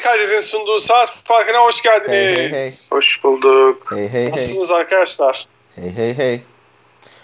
[0.00, 2.08] Kaydet'in sunduğu saat farkına hoş geldiniz.
[2.08, 2.70] Hey, hey, hey.
[2.90, 3.92] Hoş bulduk.
[3.92, 4.32] Hey hey hey.
[4.32, 5.46] Nasılsınız arkadaşlar?
[5.74, 6.40] Hey hey hey.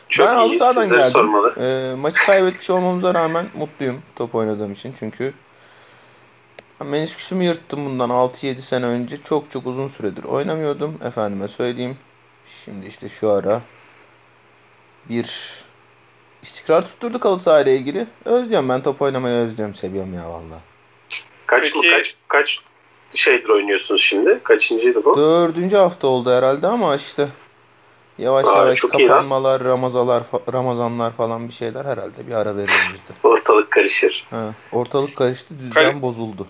[0.09, 1.05] Çok ben halı sahadan geldim.
[1.05, 1.55] sormalı.
[1.61, 4.95] Ee, maçı kaybetmiş olmamıza rağmen mutluyum top oynadığım için.
[4.99, 5.33] Çünkü
[6.81, 9.19] ben menisküsümü yırttım bundan 6-7 sene önce.
[9.29, 10.99] Çok çok uzun süredir oynamıyordum.
[11.05, 11.97] Efendime söyleyeyim.
[12.65, 13.61] Şimdi işte şu ara
[15.09, 15.55] bir
[16.43, 18.07] istikrar tutturduk halı sahayla ilgili.
[18.25, 19.75] Özlüyorum ben top oynamayı özlüyorum.
[19.75, 20.61] Seviyorum ya valla.
[21.51, 22.61] Kaç mı Peki- kaç kaç
[23.15, 24.41] şeydir oynuyorsunuz şimdi?
[24.43, 25.17] Kaçıncıydı bu?
[25.17, 27.29] Dördüncü hafta oldu herhalde ama işte
[28.19, 32.67] yavaş Aa, yavaş kapanmalar, ramazalar, ramazanlar falan bir şeyler herhalde bir ara de.
[33.29, 34.27] Ortalık karışır.
[34.31, 36.47] Ha, ortalık karıştı, düzen Kale- bozuldu.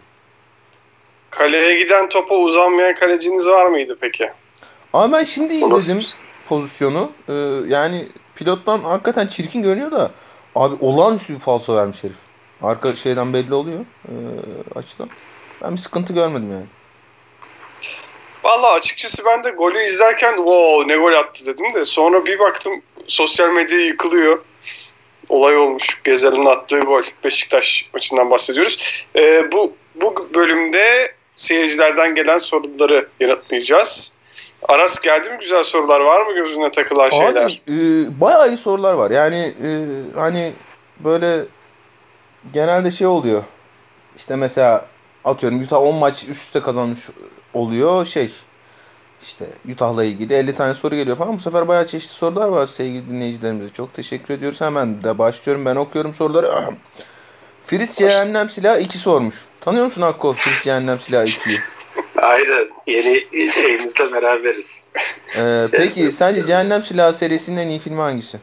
[1.31, 4.31] Kaleye giden topa uzanmayan kaleciniz var mıydı peki?
[4.93, 6.11] Ama ben şimdi izledim şey?
[6.49, 7.11] pozisyonu.
[7.29, 7.33] Ee,
[7.69, 10.11] yani pilottan hakikaten çirkin görünüyor da
[10.55, 12.30] abi olağanüstü bir falso vermiş herif.
[12.63, 14.13] Arka şeyden belli oluyor ee,
[14.79, 15.09] açıdan.
[15.63, 16.67] Ben bir sıkıntı görmedim yani.
[18.45, 22.83] Valla açıkçası ben de golü izlerken wow ne gol attı dedim de sonra bir baktım
[23.07, 24.39] sosyal medya yıkılıyor.
[25.29, 26.03] Olay olmuş.
[26.05, 27.03] Gezel'in attığı gol.
[27.25, 28.79] Beşiktaş maçından bahsediyoruz.
[29.17, 34.17] Ee, bu, bu bölümde seyircilerden gelen soruları yanıtlayacağız.
[34.69, 37.45] Aras geldi mi güzel sorular var mı gözüne takılan şeyler?
[37.45, 39.11] Abi e, bayağı iyi sorular var.
[39.11, 39.69] Yani e,
[40.15, 40.53] hani
[40.99, 41.45] böyle
[42.53, 43.45] genelde şey oluyor.
[44.17, 44.87] İşte mesela
[45.25, 47.01] atıyorum Utah 10 maç üst üste kazanmış
[47.55, 48.33] oluyor şey.
[49.23, 51.37] İşte Utah'la ilgili 50 tane soru geliyor falan.
[51.37, 53.75] Bu sefer bayağı çeşitli sorular var sevgili dinleyicilerimize.
[53.75, 54.61] Çok teşekkür ediyoruz.
[54.61, 55.65] Hemen de başlıyorum.
[55.65, 56.51] Ben okuyorum soruları.
[57.67, 59.35] Firiz Cehennem Silahı 2 sormuş.
[59.61, 61.59] Tanıyor musun Akkol Firiz Cehennem Silahı 2'yi?
[62.23, 62.69] Aynen.
[62.87, 64.83] Yeni şeyimizle beraberiz.
[65.37, 68.39] Ee, Şey peki sence Cehennem Silahı serisinin en iyi filmi hangisi?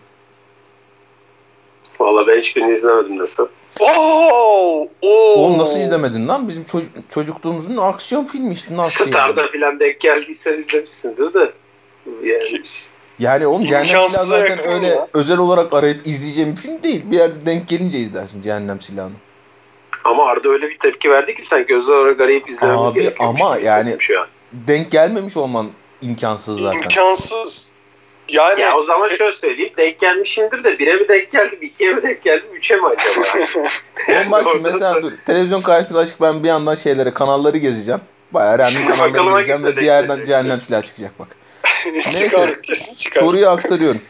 [1.99, 3.47] Valla ben hiçbirini izlemedim nasıl.
[3.79, 5.33] Oo, oo.
[5.39, 6.47] Oğlum nasıl izlemedin lan?
[6.49, 9.11] Bizim çocuk- çocukluğumuzun aksiyon filmi işte nasıl yani?
[9.13, 11.51] Star'da filan denk geldiysen izlemişsindir de.
[12.23, 12.61] Yani
[13.19, 15.07] Yani oğlum Cehennem Silahı zaten öyle ya.
[15.13, 17.01] özel olarak arayıp izleyeceğim bir film değil.
[17.05, 19.13] Bir yerde denk gelince izlersin Cehennem Silahı'nı.
[20.03, 23.57] ama Arda öyle bir tepki verdi ki sanki özel olarak arayıp izlememiz Abi, gerekiyormuş ama
[23.57, 23.97] yani-.
[24.53, 25.67] Denk gelmemiş olman
[26.01, 26.77] imkansız zaten.
[26.77, 27.71] İmkansız.
[28.29, 29.73] Yani Ya o zaman şöyle söyleyeyim.
[29.77, 33.27] Denk gelmişimdir de bire mi denk geldim, ikiye mi denk geldim, üçe mi acaba?
[34.21, 35.11] Oğlum bak şimdi mesela dur.
[35.25, 38.01] Televizyon karşısında açık ben bir yandan şeylere kanalları gezeceğim.
[38.31, 40.25] Bayağı random kanalları gezeceğim ve bir yerden.
[40.25, 41.27] Cehennem Silahı çıkacak bak.
[42.11, 43.21] çıkar kesin çıkar.
[43.21, 44.01] Soruyu aktarıyorum.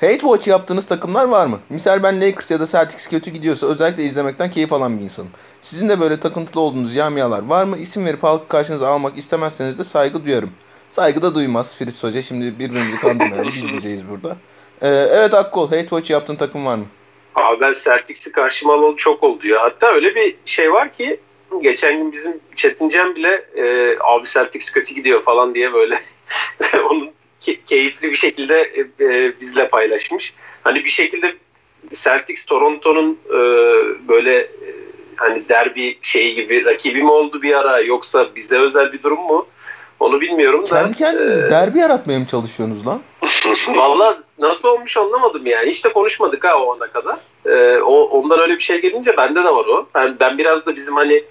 [0.00, 1.60] Hate Watch yaptığınız takımlar var mı?
[1.70, 5.30] Misal ben Lakers ya da Celtics kötü gidiyorsa özellikle izlemekten keyif alan bir insanım.
[5.62, 7.76] Sizin de böyle takıntılı olduğunuz camialar var mı?
[7.78, 10.50] İsim verip halkı karşınıza almak istemezseniz de saygı duyarım.
[10.90, 12.22] Saygı da duymaz Firiz Hoca.
[12.22, 13.52] Şimdi birbirimizi kandırmayalım.
[13.54, 14.36] Biz bizeyiz burada.
[14.82, 16.84] Ee, evet Akkol, Hate Watch yaptığın takım var mı?
[17.34, 19.62] Abi ben Celtics'i karşıma alalı çok oldu ya.
[19.62, 21.20] Hatta öyle bir şey var ki
[21.62, 26.02] geçen gün bizim Çetincan bile e, abi Celtics kötü gidiyor falan diye böyle
[26.90, 27.10] onun
[27.42, 28.60] ke- keyifli bir şekilde
[29.00, 30.34] e, e, bizle paylaşmış.
[30.64, 31.34] Hani bir şekilde
[31.94, 33.38] Celtics Toronto'nun e,
[34.08, 34.48] böyle e,
[35.16, 39.46] hani derbi şeyi gibi rakibi mi oldu bir ara yoksa bize özel bir durum mu?
[40.00, 40.82] Onu bilmiyorum da.
[40.82, 43.00] Kendi kendinize e, derbi yaratmaya mı çalışıyorsunuz lan?
[43.76, 45.70] Valla nasıl olmuş anlamadım yani.
[45.70, 47.16] Hiç de konuşmadık ha o ana kadar.
[47.46, 49.86] Ee, o, ondan öyle bir şey gelince bende de var o.
[49.94, 51.22] Ben, ben biraz da bizim hani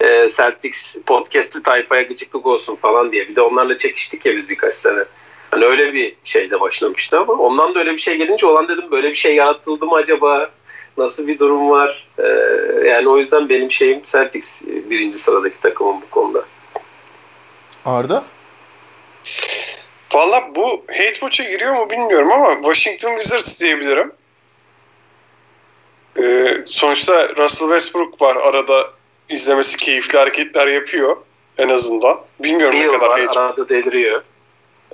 [0.00, 3.28] e, Celtics podcast'ı tayfaya gıcıklık olsun falan diye.
[3.28, 5.04] Bir de onlarla çekiştik ya biz birkaç sene.
[5.50, 9.10] Hani öyle bir şeyde başlamıştı ama ondan da öyle bir şey gelince olan dedim böyle
[9.10, 10.50] bir şey yaratıldı mı acaba?
[10.98, 12.06] Nasıl bir durum var?
[12.18, 12.24] Ee,
[12.88, 16.44] yani o yüzden benim şeyim Celtics birinci sıradaki takımım bu konuda.
[17.84, 18.24] Arda?
[20.14, 24.12] Valla bu Hate Watch'a giriyor mu bilmiyorum ama Washington Wizards diyebilirim.
[26.22, 28.90] Ee, sonuçta Russell Westbrook var arada
[29.28, 31.16] izlemesi keyifli hareketler yapıyor
[31.58, 32.20] en azından.
[32.40, 33.40] Bilmiyorum Bir ne kadar var hate.
[33.40, 34.22] arada deliriyor.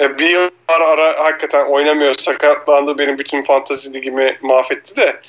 [0.01, 5.21] E, bir yıl ara, ara hakikaten oynamıyor sakatlandı benim bütün fantazi ligimi mahvetti de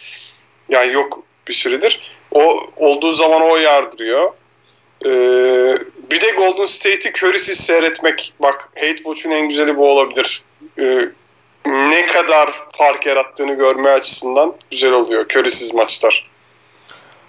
[0.70, 2.16] yani yok bir süredir.
[2.32, 4.32] O olduğu zaman o yardırıyor.
[5.06, 5.78] Ee,
[6.12, 8.34] bir de Golden State'i Curry'siz seyretmek.
[8.40, 10.44] Bak Hate Watch'un en güzeli bu olabilir.
[10.80, 11.10] Ee,
[11.66, 16.30] ne kadar fark yarattığını görme açısından güzel oluyor Curry'siz maçlar.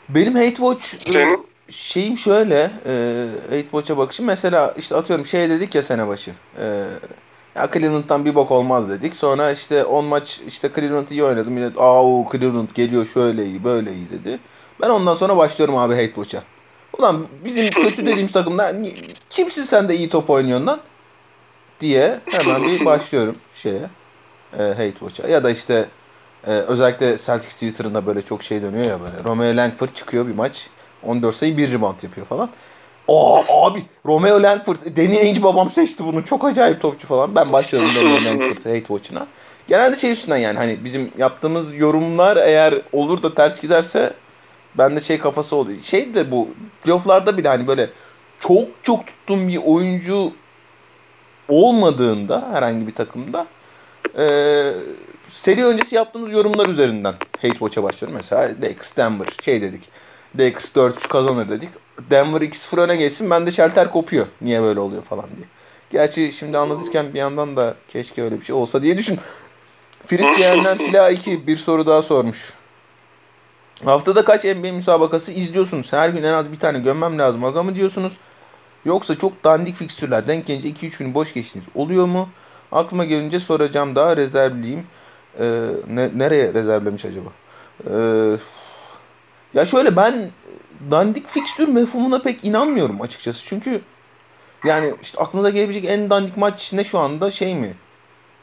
[0.08, 1.46] Benim Hate Watch Senin?
[1.70, 4.26] şeyim şöyle e, Hate Watch'a bakışım.
[4.26, 6.31] Mesela işte atıyorum şey dedik ya sene başı.
[6.61, 6.84] E,
[7.55, 9.17] ya Cleveland'dan bir bok olmaz dedik.
[9.17, 11.50] Sonra işte 10 maç işte Cleveland iyi oynadı.
[11.50, 12.02] Millet aa
[12.32, 14.38] Cleveland geliyor şöyle iyi böyle iyi dedi.
[14.81, 16.43] Ben ondan sonra başlıyorum abi Hate Watch'a
[16.98, 18.72] ulan bizim kötü dediğimiz takımda
[19.31, 20.81] kimsin sen de iyi top oynuyorsun lan
[21.81, 23.82] diye hemen bir başlıyorum şeye
[24.58, 25.88] e, Hate Watch'a ya da işte
[26.46, 30.69] e, özellikle Celtics Twitter'ında böyle çok şey dönüyor ya böyle Romeo Langford çıkıyor bir maç
[31.02, 32.50] 14 sayı 1 rebound yapıyor falan.
[33.08, 36.25] Aa abi Romeo Langford, Danny Ainge babam seçti bunu.
[36.25, 37.34] Çok acayip topçu falan.
[37.34, 39.26] Ben başladım Romeo Langford hate watch'ına.
[39.69, 44.12] Genelde şey üstünden yani hani bizim yaptığımız yorumlar eğer olur da ters giderse
[44.78, 45.82] bende şey kafası oluyor.
[45.82, 46.49] Şey de bu
[46.84, 47.90] playoff'larda bile hani böyle
[48.40, 50.32] çok çok tuttuğum bir oyuncu
[51.49, 53.46] olmadığında herhangi bir takımda
[54.19, 54.25] e,
[55.31, 58.17] seri öncesi yaptığımız yorumlar üzerinden hate watch'a başlıyorum.
[58.17, 59.88] Mesela Lakers Denver şey dedik.
[60.38, 61.69] Lakers 4-3 kazanır dedik.
[62.11, 64.26] Denver 2-0 öne geçsin ben de şelter kopuyor.
[64.40, 65.46] Niye böyle oluyor falan diye.
[65.90, 69.19] Gerçi şimdi anlatırken bir yandan da keşke öyle bir şey olsa diye düşün.
[70.06, 72.52] Firiz Cehennem Silah 2 bir soru daha sormuş.
[73.84, 75.93] Haftada kaç NBA müsabakası izliyorsunuz?
[75.93, 77.44] Her gün en az bir tane gömmem lazım.
[77.44, 78.12] Aga mı diyorsunuz?
[78.84, 81.67] Yoksa çok dandik fikstürler denk gelince 2-3 gün boş geçtiniz.
[81.75, 82.28] Oluyor mu?
[82.73, 84.87] Aklıma gelince soracağım daha rezervliyim.
[85.40, 87.28] Ee, ne, nereye rezervlemiş acaba?
[87.90, 88.37] Ee,
[89.55, 90.31] ya şöyle ben
[90.90, 93.43] dandik fikstür mefhumuna pek inanmıyorum açıkçası.
[93.46, 93.81] Çünkü
[94.64, 97.75] yani işte aklınıza gelebilecek en dandik maç ne şu anda şey mi?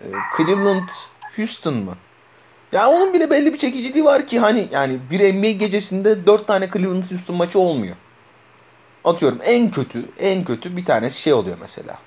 [0.01, 0.06] Ee,
[0.38, 0.89] Cleveland
[1.36, 1.94] Houston mı?
[2.73, 6.69] Ya onun bile belli bir çekiciliği var ki hani yani bir NBA gecesinde 4 tane
[6.73, 7.95] Cleveland Houston maçı olmuyor.
[9.03, 11.97] Atıyorum en kötü en kötü bir tanesi şey oluyor mesela.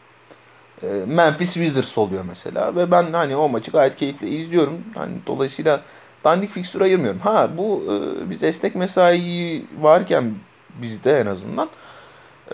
[0.82, 4.80] Ee, Memphis Wizards oluyor mesela ve ben hani o maçı gayet keyifle izliyorum.
[4.94, 5.80] Hani dolayısıyla
[6.24, 7.20] dandik fikstür ayırmıyorum.
[7.20, 10.34] Ha bu e, biz esnek mesai varken
[10.82, 11.68] bizde en azından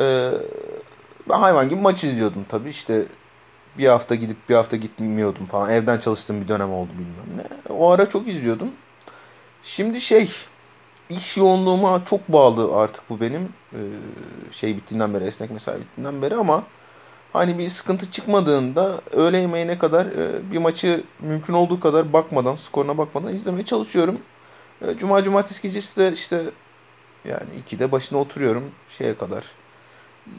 [0.00, 0.30] e,
[1.28, 3.02] hayvan gibi maç izliyordum tabii işte
[3.78, 5.70] bir hafta gidip bir hafta gitmiyordum falan.
[5.70, 7.72] Evden çalıştığım bir dönem oldu bilmem ne.
[7.74, 8.68] O ara çok izliyordum.
[9.62, 10.30] Şimdi şey
[11.10, 13.48] iş yoğunluğuma çok bağlı artık bu benim.
[13.72, 13.78] Ee,
[14.52, 16.64] şey bittiğinden beri, esnek mesai bittiğinden beri ama
[17.32, 22.98] hani bir sıkıntı çıkmadığında öğle yemeğine kadar e, bir maçı mümkün olduğu kadar bakmadan, skoruna
[22.98, 24.18] bakmadan izlemeye çalışıyorum.
[24.82, 26.44] E, Cuma cumartesi gecesi de işte
[27.24, 28.64] yani 2'de başına oturuyorum
[28.98, 29.44] şeye kadar.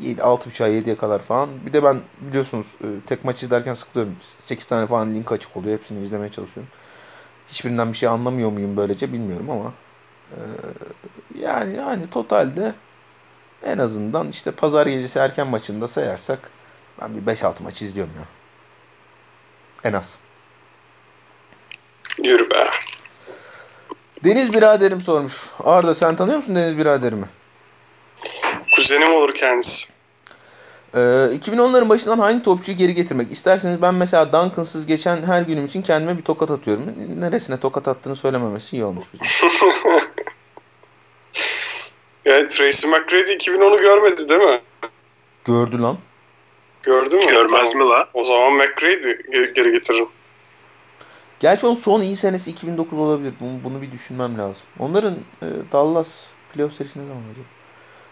[0.02, 1.50] 6.30'a 7'ye kadar falan.
[1.66, 4.16] Bir de ben biliyorsunuz e, tek maç izlerken sıkılıyorum.
[4.46, 5.80] 8 tane falan link açık oluyor.
[5.80, 6.72] Hepsini izlemeye çalışıyorum.
[7.50, 9.74] Hiçbirinden bir şey anlamıyor muyum böylece bilmiyorum ama
[10.32, 10.40] e,
[11.40, 12.74] yani yani totalde
[13.66, 16.50] en azından işte pazar gecesi erken maçında sayarsak
[17.02, 18.26] ben bir 5-6 maç izliyorum ya.
[19.90, 20.16] En az.
[22.24, 22.66] Yürü be.
[24.24, 25.34] Deniz biraderim sormuş.
[25.64, 27.26] Arda sen tanıyor musun Deniz biraderimi?
[28.76, 29.94] Kuzenim olur kendisi.
[30.96, 33.32] Ee, 2010'ların başından hangi topçuyu geri getirmek?
[33.32, 36.84] İsterseniz ben mesela Duncan'sız geçen her günüm için kendime bir tokat atıyorum.
[37.20, 39.50] Neresine tokat attığını söylememesi iyi olmuş bizim.
[42.26, 44.60] yani Tracy McGrady 2010'u görmedi değil mi?
[45.46, 45.98] Gördü lan.
[46.84, 47.26] Gördü mü?
[47.28, 47.88] Görmez Tamam.
[47.88, 48.08] mi la?
[48.14, 50.08] O zaman McGrady ge- geri getiririm.
[51.40, 53.34] Gerçi onun son iyi senesi 2009 olabilir.
[53.40, 54.62] Bunu, bunu bir düşünmem lazım.
[54.80, 56.08] Onların e, Dallas
[56.54, 57.46] playoff serisi ne zaman acaba?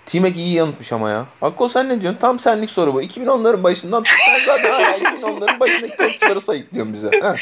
[0.05, 1.25] T-Mac iyi yanıtmış ama ya.
[1.41, 2.19] Akko sen ne diyorsun?
[2.21, 3.01] Tam senlik soru bu.
[3.01, 4.03] 2010'ların başından.
[4.03, 7.11] Sen zaten hala 2010'ların başındaki topçuları sayıklıyorsun bize.
[7.21, 7.35] Ha.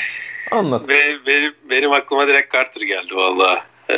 [0.52, 0.90] Anlat.
[0.90, 3.62] Ve benim, benim aklıma direkt Carter geldi valla.
[3.90, 3.96] Ee,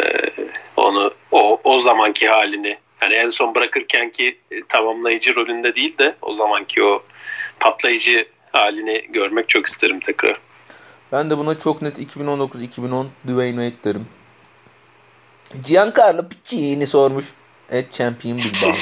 [0.78, 6.16] onu o, o zamanki halini yani en son bırakırken ki e, tamamlayıcı rolünde değil de
[6.22, 7.04] o zamanki o
[7.60, 10.38] patlayıcı halini görmek çok isterim tekrar.
[11.12, 14.08] Ben de buna çok net 2019-2010 Dwayne Wade derim.
[15.68, 17.26] Giancarlo Piccini sormuş.
[17.72, 18.74] Evet Champion Bilbao.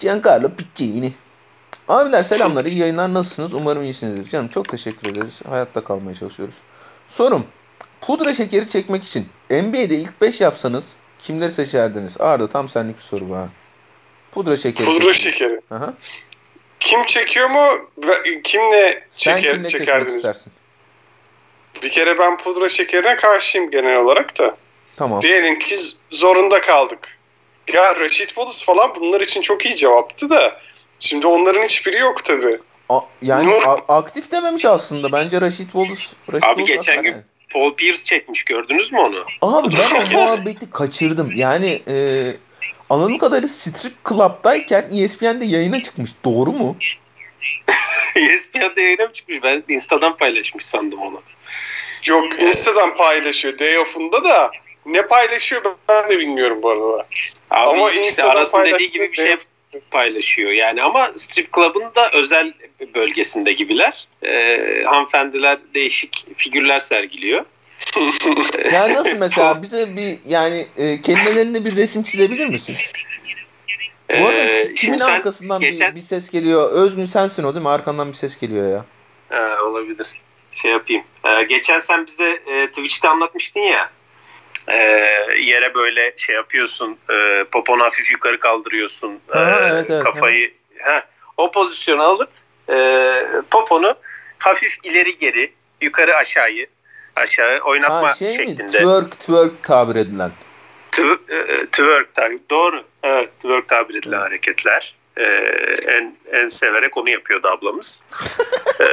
[0.00, 1.12] Giancarlo Piccini.
[1.88, 2.64] Abiler selamlar.
[2.64, 3.14] iyi yayınlar.
[3.14, 3.54] Nasılsınız?
[3.54, 4.30] Umarım iyisinizdir.
[4.30, 5.34] Canım çok teşekkür ederiz.
[5.48, 6.54] Hayatta kalmaya çalışıyoruz.
[7.08, 7.46] Sorum.
[8.00, 10.84] Pudra şekeri çekmek için NBA'de ilk 5 yapsanız
[11.22, 12.20] kimleri seçerdiniz?
[12.20, 13.48] Arda tam senlik bir soru bu ha.
[14.32, 14.86] Pudra şekeri.
[14.86, 15.60] Pudra şekeri.
[15.70, 15.94] Aha.
[16.80, 17.62] Kim çekiyor mu?
[18.44, 20.16] Kimle Sen çeker, kimle çekerdiniz?
[20.16, 20.52] istersin?
[21.82, 24.56] Bir kere ben pudra şekerine karşıyım genel olarak da.
[24.96, 25.22] Tamam.
[25.22, 25.76] Diyelim ki
[26.10, 27.16] zorunda kaldık.
[27.74, 30.60] Ya Rashid Wallace falan bunlar için çok iyi cevaptı da.
[30.98, 32.58] Şimdi onların hiçbiri yok tabi.
[32.88, 35.12] A- yani Nur- a- aktif dememiş aslında.
[35.12, 35.92] Bence Rashid Wallace.
[36.32, 37.16] Rashid Abi Wallace geçen gün
[37.52, 39.24] Paul Pierce çekmiş gördünüz mü onu?
[39.42, 41.32] Abi ben o muhabbeti kaçırdım.
[41.36, 42.26] Yani e,
[42.90, 46.10] anladığım kadarıyla Strip Club'dayken ESPN'de yayına çıkmış.
[46.24, 46.76] Doğru mu?
[48.16, 49.38] ESPN'de yayına mı çıkmış?
[49.42, 51.22] Ben Insta'dan paylaşmış sandım onu.
[52.06, 54.50] Yok Insta'dan paylaşıyor Day off'unda da.
[54.86, 57.06] Ne paylaşıyor ben de bilmiyorum bu arada.
[57.50, 59.36] Abi Ama işte Insta'dan arasında dediği gibi bir şey
[59.90, 60.50] paylaşıyor.
[60.50, 62.52] Yani ama strip club'ın da özel
[62.94, 64.08] bölgesinde gibiler.
[64.24, 67.44] Ee, hanımefendiler değişik figürler sergiliyor.
[68.72, 72.76] Yani nasıl mesela bize bir yani e, kelimelerinde bir resim çizebilir misin?
[74.10, 76.70] Bu arada Ee, kimin arkasından geçen- bir, bir ses geliyor?
[76.70, 77.68] Özgün sensin o değil mi?
[77.68, 78.84] Arkandan bir ses geliyor ya.
[79.28, 80.06] Ha, olabilir.
[80.52, 81.02] Şey yapayım.
[81.24, 83.90] Ee, geçen sen bize e, Twitch'te anlatmıştın ya.
[84.72, 84.76] E,
[85.40, 91.04] yere böyle şey yapıyorsun e, poponu hafif yukarı kaldırıyorsun Ha, e, evet, evet, kafayı ha,
[91.36, 92.30] o pozisyonu alıp
[92.72, 92.76] e,
[93.50, 93.94] poponu
[94.38, 96.66] hafif ileri geri yukarı aşağıyı
[97.16, 98.34] aşağı oynatma Ha, şey mi?
[98.36, 98.66] şeklinde.
[98.66, 100.30] Twerk, twerk tabir edilen.
[100.92, 102.84] Tw- e, twerk tabi doğru.
[103.02, 104.94] Evet, twerk tabir edilen hareketler.
[105.16, 105.22] E,
[105.88, 108.02] en en severek onu yapıyordu ablamız.
[108.80, 108.84] e,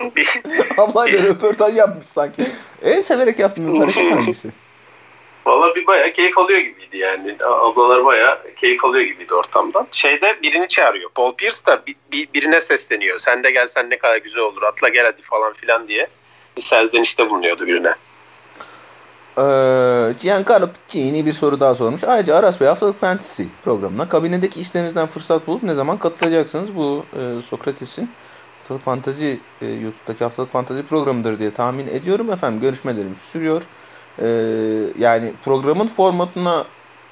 [0.16, 0.40] bir-
[0.76, 2.42] Ablayla röportaj yapmış sanki.
[2.82, 4.48] En severek yaptığınız hareket hangisi?
[5.48, 7.36] Valla bir bayağı keyif alıyor gibiydi yani.
[7.44, 9.86] Ablalar bayağı keyif alıyor gibiydi ortamdan.
[9.92, 11.10] Şeyde birini çağırıyor.
[11.10, 13.18] Paul Pierce da bir, bir- birine sesleniyor.
[13.18, 14.62] Sen de gelsen ne kadar güzel olur.
[14.62, 16.08] Atla gel hadi falan filan diye.
[16.56, 17.94] Bir serzenişte bulunuyordu birine.
[19.38, 22.04] Ee, Giancarlo Piccini bir soru daha sormuş.
[22.04, 26.76] Ayrıca Aras Bey haftalık fantasy programına kabinedeki işlerinizden fırsat bulup ne zaman katılacaksınız?
[26.76, 28.10] Bu e, Sokrates'in
[28.58, 32.60] haftalık fantazi e, YouTube'daki haftalık fantazi programıdır diye tahmin ediyorum efendim.
[32.60, 33.62] Görüşmelerimiz sürüyor.
[34.22, 34.26] Ee,
[34.98, 36.64] yani programın formatına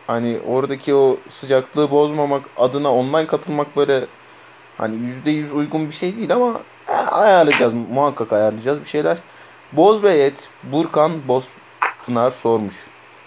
[0.06, 4.04] hani oradaki o sıcaklığı bozmamak adına online katılmak böyle
[4.78, 4.96] hani
[5.26, 7.72] %100 uygun bir şey değil ama e, ayarlayacağız.
[7.92, 9.16] Muhakkak ayarlayacağız bir şeyler.
[9.72, 11.44] Bozbey et Burkan Boz
[12.06, 12.74] Pınar sormuş.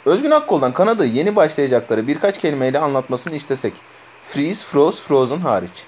[0.05, 3.74] Özgün Akkol'dan Kanada'yı yeni başlayacakları birkaç kelimeyle anlatmasını istesek.
[4.29, 5.86] Freeze, Froze, Frozen hariç.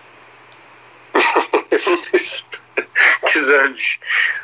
[3.33, 3.99] Güzelmiş.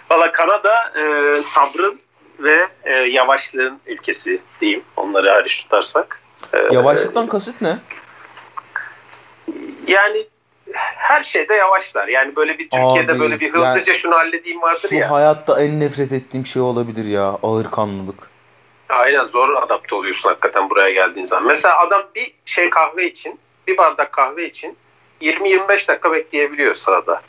[0.10, 2.00] Valla Kanada e, sabrın
[2.40, 4.84] ve e, yavaşlığın ülkesi diyeyim.
[4.98, 6.22] Onları hariç tutarsak.
[6.54, 7.78] E, Yavaşlıktan kasıt ne?
[9.88, 10.26] Yani
[10.96, 12.08] her şeyde yavaşlar.
[12.08, 15.12] Yani böyle bir Türkiye'de Abi, böyle bir hızlıca yani- şunu halledeyim vardır Şu ya.
[15.12, 17.40] hayatta en nefret ettiğim şey olabilir ya.
[17.44, 18.28] Ağır kanlılık.
[18.90, 21.48] Aynen zor adapte oluyorsun hakikaten buraya geldiğin zaman.
[21.48, 24.78] Mesela adam bir şey kahve için, bir bardak kahve için
[25.22, 27.22] 20-25 dakika bekleyebiliyor sırada.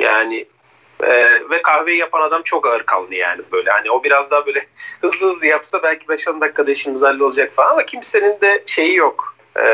[0.00, 0.46] Yani
[1.02, 3.70] e, ve kahveyi yapan adam çok ağır kanlı yani böyle.
[3.70, 4.66] Hani o biraz daha böyle
[5.00, 9.34] hızlı hızlı yapsa belki 5-10 dakikada işimiz hallolacak falan ama kimsenin de şeyi yok.
[9.56, 9.64] E,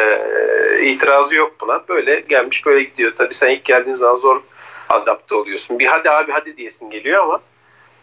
[0.82, 1.88] itirazı yok buna.
[1.88, 3.12] Böyle gelmiş böyle gidiyor.
[3.18, 4.40] Tabii sen ilk geldiğin zaman zor
[4.88, 5.78] adapte oluyorsun.
[5.78, 7.40] Bir hadi abi hadi diyesin geliyor ama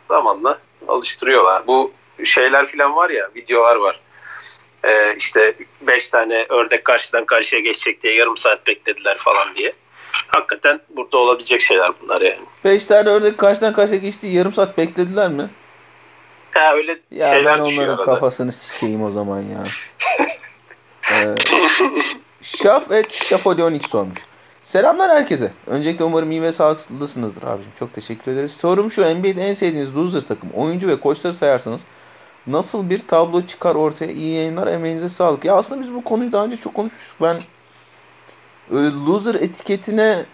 [0.10, 1.68] zamanla alıştırıyorlar.
[1.68, 1.92] Bu
[2.26, 4.00] şeyler falan var ya videolar var.
[4.86, 9.74] Ee, işte 5 tane ördek karşıdan karşıya geçecek diye yarım saat beklediler falan diye.
[10.28, 12.40] Hakikaten burada olabilecek şeyler bunlar yani.
[12.66, 14.28] Beş tane ördek karşıdan karşıya geçti.
[14.28, 15.50] Yarım saat beklediler mi?
[16.52, 18.06] Ha öyle Ya şeyler ben onların arada.
[18.06, 19.68] kafasını sikeyim o zaman ya.
[21.12, 21.36] ee,
[22.42, 24.20] Şaf et Şafolionik sormuş.
[24.64, 25.52] Selamlar herkese.
[25.68, 27.72] Öncelikle umarım iyi ve sağlıklısınızdır abicim.
[27.80, 28.52] Çok teşekkür ederiz.
[28.52, 31.82] Sorum şu NBA'de en sevdiğiniz loser takım, oyuncu ve koçları sayarsanız
[32.48, 34.12] nasıl bir tablo çıkar ortaya?
[34.12, 35.46] İyi yayınlar, emeğinize sağlık.
[35.46, 37.16] Ya aslında biz bu konuyu daha önce çok konuşmuştuk.
[37.22, 37.42] Ben
[38.74, 40.26] loser etiketine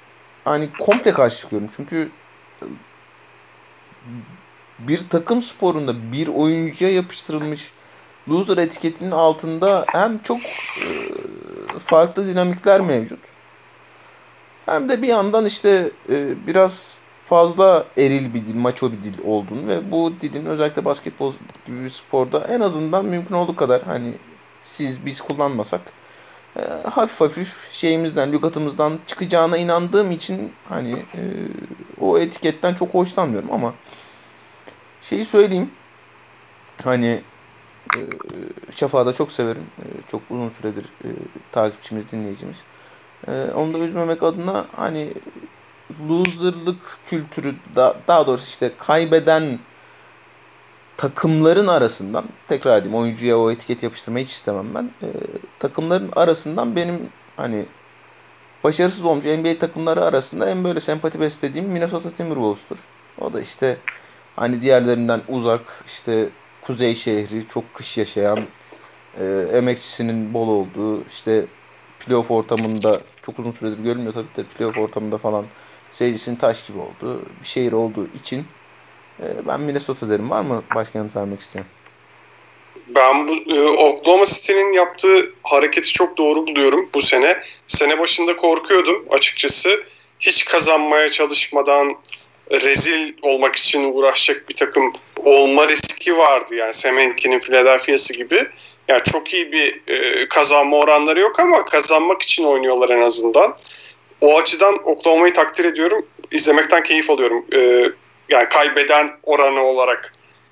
[0.46, 1.70] hani komple karşı çıkıyorum.
[1.76, 2.10] Çünkü
[2.62, 2.66] e,
[4.80, 7.72] bir takım sporunda bir oyuncuya yapıştırılmış
[8.30, 10.88] loser etiketinin altında hem çok e,
[11.86, 13.20] farklı dinamikler mevcut.
[14.66, 19.68] Hem de bir yandan işte e, biraz fazla eril bir dil, maço bir dil olduğunu
[19.68, 21.34] ve bu dilin özellikle basketbol
[21.68, 24.14] gibi bir sporda en azından mümkün olduğu kadar hani
[24.62, 25.82] siz biz kullanmasak
[26.58, 31.22] e, hafif hafif şeyimizden, lügatımızdan çıkacağına inandığım için hani e,
[32.02, 33.74] o etiketten çok hoşlanmıyorum ama
[35.02, 35.72] şeyi söyleyeyim
[36.84, 37.22] hani
[37.96, 38.00] e,
[38.76, 39.66] Şafak'ı da çok severim.
[39.80, 41.10] E, çok uzun süredir e,
[41.52, 42.58] takipçimiz, dinleyicimiz.
[43.28, 45.14] E, onu da üzmemek adına hani
[46.10, 49.60] loserlık kültürü da, daha doğrusu işte kaybeden
[51.00, 54.84] takımların arasından tekrar edeyim oyuncuya o etiket yapıştırmayı hiç istemem ben.
[54.84, 55.08] E,
[55.60, 57.66] takımların arasından benim hani
[58.64, 62.78] başarısız olmuş NBA takımları arasında en böyle sempati beslediğim Minnesota Timberwolves'tur.
[63.22, 63.78] O da işte
[64.36, 66.30] hani diğerlerinden uzak işte
[66.62, 68.40] kuzey şehri çok kış yaşayan
[69.20, 71.46] e, emekçisinin bol olduğu işte
[72.00, 75.46] playoff ortamında çok uzun süredir görülmüyor tabii de playoff ortamında falan
[75.92, 78.46] seyircisinin taş gibi olduğu bir şehir olduğu için
[79.48, 80.30] ben Minnesota derim.
[80.30, 81.66] Var mı başka yanıt vermek isteyen?
[82.88, 87.44] Ben bu e, Oklahoma City'nin yaptığı hareketi çok doğru buluyorum bu sene.
[87.68, 89.84] Sene başında korkuyordum açıkçası.
[90.20, 91.96] Hiç kazanmaya çalışmadan
[92.52, 94.94] rezil olmak için uğraşacak bir takım
[95.26, 96.56] olma riski vardı.
[96.56, 98.48] Yani Semenki'nin Philadelphia'sı gibi.
[98.88, 103.56] Yani çok iyi bir e, kazanma oranları yok ama kazanmak için oynuyorlar en azından.
[104.22, 106.06] O açıdan Oklahoma'yı takdir ediyorum.
[106.32, 107.46] İzlemekten keyif alıyorum.
[107.54, 107.90] E,
[108.30, 110.12] yani kaybeden oranı olarak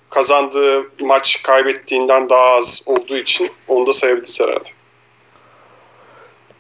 [0.10, 4.70] kazandığı maç kaybettiğinden daha az olduğu için onu da sayabiliriz herhalde.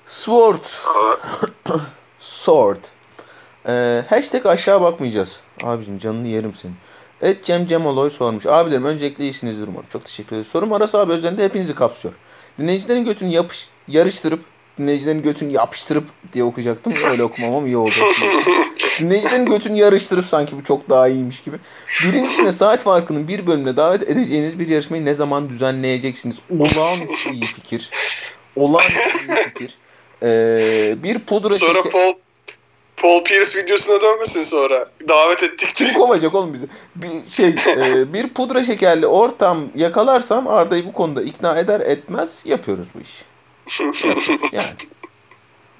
[0.07, 0.65] Sword.
[2.19, 2.77] Sword.
[3.67, 5.39] Ee, hashtag aşağı bakmayacağız.
[5.63, 6.75] Abicim canını yerim senin.
[7.21, 8.45] Evet Cem Cemoloy sormuş.
[8.45, 9.85] Abilerim öncelikle iyisinizdir umarım.
[9.93, 10.49] Çok teşekkür ederim.
[10.51, 12.13] Sorum arası abi özelinde hepinizi kapsıyor.
[12.59, 14.39] Dinleyicilerin götünü yapış, yarıştırıp
[14.79, 16.03] dinleyicilerin götünü yapıştırıp
[16.33, 16.93] diye okuyacaktım.
[17.11, 17.91] Öyle okumamam iyi oldu.
[18.99, 21.57] dinleyicilerin götünü yarıştırıp sanki bu çok daha iyiymiş gibi.
[22.03, 26.35] Birincisine saat farkının bir bölümüne davet edeceğiniz bir yarışmayı ne zaman düzenleyeceksiniz?
[26.59, 27.89] Olağanüstü iyi fikir.
[28.55, 29.01] Olağanüstü
[29.33, 29.77] iyi fikir.
[30.23, 32.13] Ee, bir pudra Sonra şeker- Paul
[32.97, 34.85] Paul Pierce videosuna dönmesin sonra.
[35.09, 35.97] Davet ettik Kim diye.
[35.97, 36.67] kovacak oğlum bizi?
[36.95, 42.87] Bir şey, e, bir pudra şekerli ortam yakalarsam Arda'yı bu konuda ikna eder etmez yapıyoruz
[42.95, 43.23] bu işi.
[44.51, 44.65] Yani.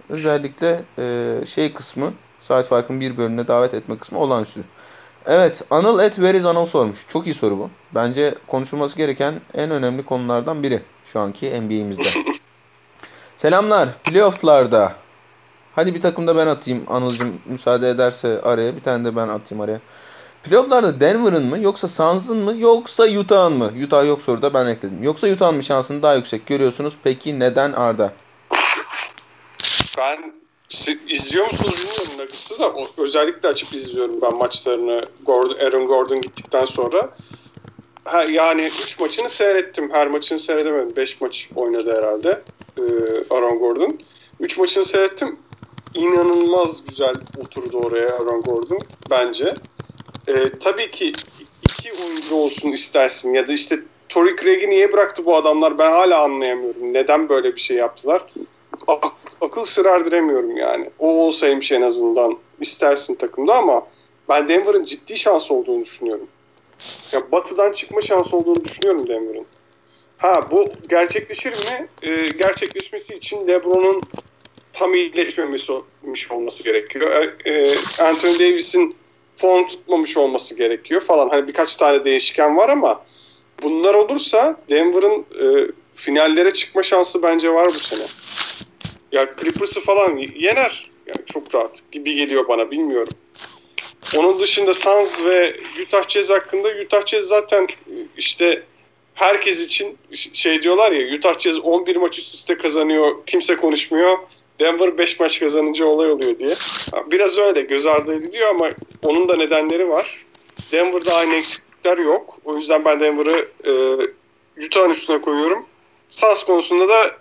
[0.10, 4.64] Özellikle e, şey kısmı saat farkının bir bölümüne davet etme kısmı olağanüstü.
[5.26, 7.00] Evet Anıl et Veriz Anıl sormuş.
[7.10, 7.70] Çok iyi soru bu.
[7.96, 10.82] Bence konuşulması gereken en önemli konulardan biri
[11.14, 12.04] şu anki NBA'imizde.
[13.38, 13.90] Selamlar.
[14.04, 14.96] Playoff'larda
[15.78, 18.76] Hadi bir takım da ben atayım Anıl'cım müsaade ederse araya.
[18.76, 19.80] Bir tane de ben atayım araya.
[20.44, 23.72] Playoff'larda Denver'ın mı yoksa Suns'ın mı yoksa Utah'ın mı?
[23.86, 25.04] Utah yok soruda ben ekledim.
[25.04, 26.94] Yoksa Utah'ın mı şansını daha yüksek görüyorsunuz?
[27.04, 28.14] Peki neden Arda?
[29.98, 30.34] Ben
[31.08, 37.10] izliyor musunuz bilmiyorum Nuggets'ı da özellikle açıp izliyorum ben maçlarını Gordon, Aaron Gordon gittikten sonra.
[38.04, 39.92] Ha, yani 3 maçını seyrettim.
[39.92, 40.96] Her maçını seyredemedim.
[40.96, 42.42] 5 maç oynadı herhalde
[42.78, 42.82] ee,
[43.30, 44.00] Aaron Gordon.
[44.40, 45.40] 3 maçını seyrettim.
[45.94, 48.80] İnanılmaz güzel oturdu oraya Aaron Gordon
[49.10, 49.56] bence.
[50.28, 51.12] Ee, tabii ki
[51.64, 53.80] iki oyuncu olsun istersin ya da işte
[54.10, 56.94] Torrey Craig'i niye bıraktı bu adamlar ben hala anlayamıyorum.
[56.94, 58.26] Neden böyle bir şey yaptılar?
[58.88, 60.90] Ak- akıl sır erdiremiyorum yani.
[61.00, 63.88] O olsaymış en azından istersin takımda ama
[64.30, 66.28] ben Denver'ın ciddi şans olduğunu düşünüyorum.
[67.12, 69.46] Ya batıdan çıkma şansı olduğunu düşünüyorum Denver'ın.
[70.18, 71.88] Ha bu gerçekleşir mi?
[72.04, 74.02] Ee, gerçekleşmesi için LeBron'un
[74.74, 77.12] tam iyileşmemiş olması gerekiyor.
[77.46, 78.96] Ee, e, Anthony Davis'in
[79.38, 81.30] form tutmamış olması gerekiyor falan.
[81.30, 83.06] Hani birkaç tane değişken var ama
[83.64, 88.06] bunlar olursa Denver'ın e, finallere çıkma şansı bence var bu sene.
[89.12, 90.90] Ya Clippers'ı falan yener.
[91.08, 93.14] Yani çok rahat gibi geliyor bana bilmiyorum.
[94.18, 98.64] Onun dışında Suns ve Utah Jazz hakkında Utah Jazz zaten e, işte
[99.14, 99.98] herkes için
[100.34, 103.16] şey diyorlar ya Utah Jazz 11 maç üst üste kazanıyor.
[103.26, 104.18] Kimse konuşmuyor.
[104.60, 106.56] Denver 5 maç kazanınca olay oluyor diye.
[107.12, 108.70] Biraz öyle göz ardı ediliyor ama
[109.04, 110.26] onun da nedenleri var.
[110.72, 112.38] Denver'da aynı eksiklikler yok.
[112.46, 113.74] O yüzden ben Denver'ı e,
[114.66, 115.66] Utah'ın üstüne koyuyorum.
[116.10, 117.16] Suns konusunda da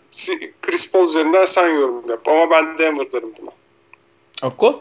[0.63, 2.29] Chris Paul üzerinden sen yorum yap.
[2.29, 3.51] Ama ben Denver derim buna.
[4.43, 4.75] Akkol?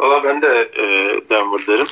[0.00, 0.84] Valla ben de e,
[1.30, 1.86] Denver derim.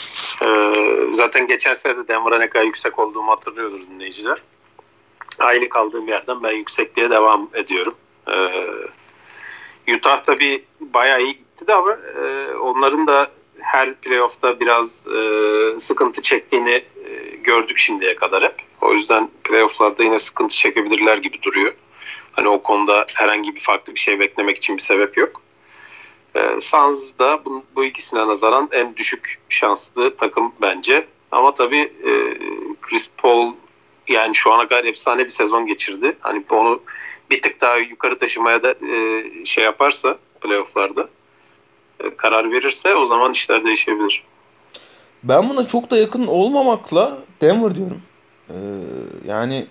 [0.45, 4.39] E, zaten geçen sene de Denver'a ne kadar yüksek olduğumu hatırlıyordur dinleyiciler.
[5.39, 7.95] Aynı kaldığım yerden ben yüksekliğe devam ediyorum.
[8.29, 8.35] E,
[9.95, 15.21] Utah tabii bayağı iyi gitti de ama e, onların da her playoff'ta biraz e,
[15.81, 16.71] sıkıntı çektiğini
[17.05, 18.55] e, gördük şimdiye kadar hep.
[18.81, 21.75] O yüzden playoff'larda yine sıkıntı çekebilirler gibi duruyor.
[22.33, 25.43] Hani o konuda herhangi bir farklı bir şey beklemek için bir sebep yok.
[26.35, 31.07] E, Suns da bu, bu ikisine nazaran en düşük şanslı takım bence.
[31.33, 32.11] Ama tabii e,
[32.83, 33.53] Chris Paul
[34.09, 36.17] yani şu ana kadar efsane bir sezon geçirdi.
[36.21, 36.81] Hani onu
[37.31, 41.09] bir tık daha yukarı taşımaya da e, şey yaparsa playoff'larda
[42.05, 44.23] e, karar verirse o zaman işler değişebilir.
[45.23, 48.03] Ben buna çok da yakın olmamakla Denver diyorum.
[48.51, 48.55] Ee,
[49.29, 49.67] yani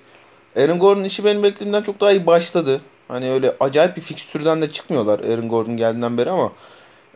[0.56, 2.82] Aaron Gordon işi benim beklediğimden çok daha iyi başladı.
[3.08, 6.52] Hani öyle acayip bir fikstürden de çıkmıyorlar Aaron Gordon geldiğinden beri ama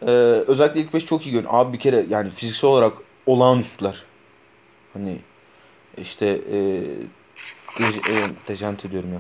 [0.02, 0.12] e,
[0.48, 1.54] özellikle ilk beş çok iyi görünüyor.
[1.56, 2.94] Abi bir kere yani fiziksel olarak
[3.26, 4.04] olağanüstüler.
[4.94, 5.18] Hani
[6.02, 6.58] işte e,
[7.80, 9.20] de, e, Dejante diyorum ya.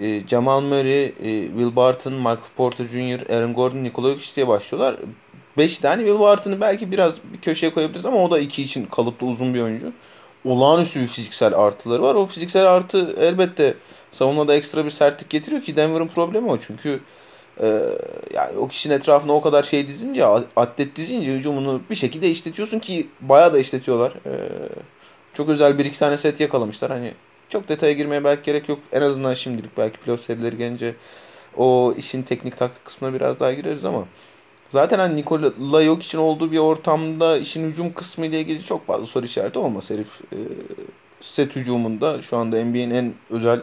[0.00, 1.12] E, Jamal Murray, e,
[1.46, 4.96] Will Barton, Michael Porter Jr., Aaron Gordon, Nikola Jokic diye başlıyorlar.
[5.58, 9.26] 5 tane Will Barton'ı belki biraz bir köşeye koyabiliriz ama o da 2 için kalıpta
[9.26, 9.92] uzun bir oyuncu.
[10.44, 12.14] Olağanüstü bir fiziksel artıları var.
[12.14, 13.74] O fiziksel artı elbette
[14.12, 16.58] savunmada ekstra bir sertlik getiriyor ki Denver'ın problemi o.
[16.60, 17.00] Çünkü
[17.60, 17.82] e,
[18.34, 20.26] yani o kişinin etrafına o kadar şey dizince,
[20.56, 24.12] atlet dizince hücumunu bir şekilde işletiyorsun ki bayağı da işletiyorlar.
[24.12, 24.32] E,
[25.34, 26.90] çok özel bir iki tane set yakalamışlar.
[26.90, 27.12] Hani
[27.52, 28.78] çok detaya girmeye belki gerek yok.
[28.92, 30.94] En azından şimdilik belki playoff serileri gelince
[31.56, 34.04] o işin teknik taktik kısmına biraz daha gireriz ama
[34.72, 39.06] zaten hani Nikola yok için olduğu bir ortamda işin hücum kısmı ile ilgili çok fazla
[39.06, 40.08] soru işareti olmaz herif.
[40.32, 40.36] E,
[41.20, 43.60] set hücumunda şu anda NBA'nin en özel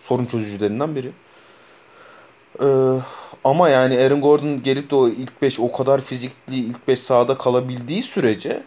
[0.00, 1.10] sorun çözücülerinden biri.
[2.60, 2.66] E,
[3.44, 7.38] ama yani Aaron Gordon gelip de o ilk 5 o kadar fizikli ilk 5 sahada
[7.38, 8.62] kalabildiği sürece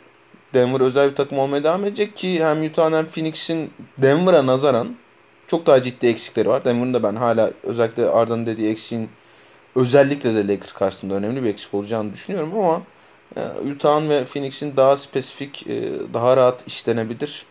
[0.53, 4.95] Denver özel bir takım olmaya devam edecek ki hem Utah'ın hem Phoenix'in Denver'a nazaran
[5.47, 6.65] çok daha ciddi eksikleri var.
[6.65, 9.09] Denver'ın da ben hala özellikle Arda'nın dediği eksiğin
[9.75, 12.81] özellikle de Lakers karşısında önemli bir eksik olacağını düşünüyorum ama
[13.35, 17.45] E, Utah'ın ve Phoenix'in daha spesifik, e, daha rahat işlenebilir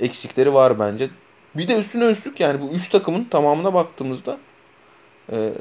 [0.00, 1.08] eksikleri var bence.
[1.54, 4.38] Bir de üstüne üstlük yani bu 3 takımın tamamına baktığımızda
[5.32, 5.52] e,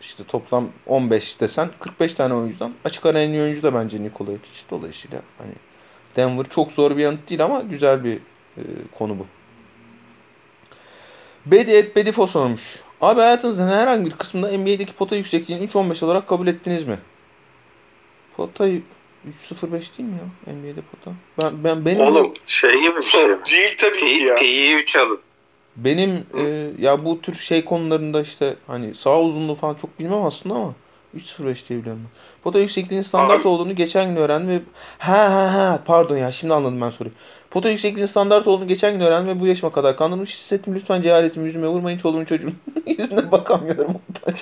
[0.00, 4.30] işte toplam 15 desen 45 tane oyuncudan açık ara en iyi oyuncu da bence Nikola
[4.30, 4.62] Jokic.
[4.70, 5.52] Dolayısıyla hani
[6.16, 8.14] Denver çok zor bir yanıt değil ama güzel bir
[8.56, 8.62] e,
[8.98, 9.26] konu bu.
[11.46, 12.62] Bedi et Bedifo sormuş.
[13.00, 16.98] Abi hayatınızın herhangi bir kısmında NBA'deki pota yüksekliğini 3.15 olarak kabul ettiniz mi?
[18.36, 21.16] Pota 3.05 değil mi ya NBA'de pota?
[21.42, 23.28] Ben ben benim Oğlum şey gibi bir şey.
[23.28, 24.34] Değil tabii ki ya.
[24.34, 25.20] P'yi 3 alın.
[25.76, 30.54] benim e, ya bu tür şey konularında işte hani sağ uzunluğu falan çok bilmem aslında
[30.54, 30.74] ama
[31.16, 32.18] 3.05 diye biliyorum ben.
[32.42, 34.60] Pota yüksekliğinin standart olduğunu geçen gün öğrendim ve
[34.98, 37.14] ha ha ha pardon ya şimdi anladım ben soruyu.
[37.50, 40.74] Pota yüksekliğinin standart olduğunu geçen gün öğrendim ve bu yaşıma kadar kandırmış hissettim.
[40.74, 42.54] Lütfen cehaletimi yüzüme vurmayın çoluğun çocuğun
[42.98, 43.94] yüzüne bakamıyorum.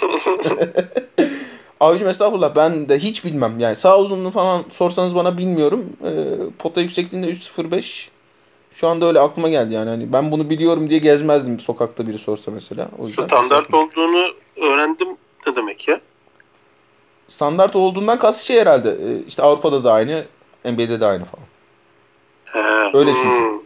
[1.81, 3.59] Abicim estağfurullah ben de hiç bilmem.
[3.59, 5.85] Yani sağ uzunluğunu falan sorsanız bana bilmiyorum.
[6.05, 6.25] Ee,
[6.59, 8.09] pota yüksekliğinde 3.05
[8.73, 9.89] şu anda öyle aklıma geldi yani.
[9.91, 12.89] Hani ben bunu biliyorum diye gezmezdim sokakta biri sorsa mesela.
[12.99, 14.27] O yüzden- Standart olduğunu
[14.57, 15.09] öğrendim
[15.47, 16.01] ne demek ya?
[17.29, 18.89] Standart olduğundan kastı şey herhalde.
[18.91, 20.25] Ee, işte Avrupa'da da aynı,
[20.65, 21.45] NBA'de de aynı falan.
[22.45, 22.99] He.
[22.99, 23.29] Öyle çünkü.
[23.29, 23.59] Hmm.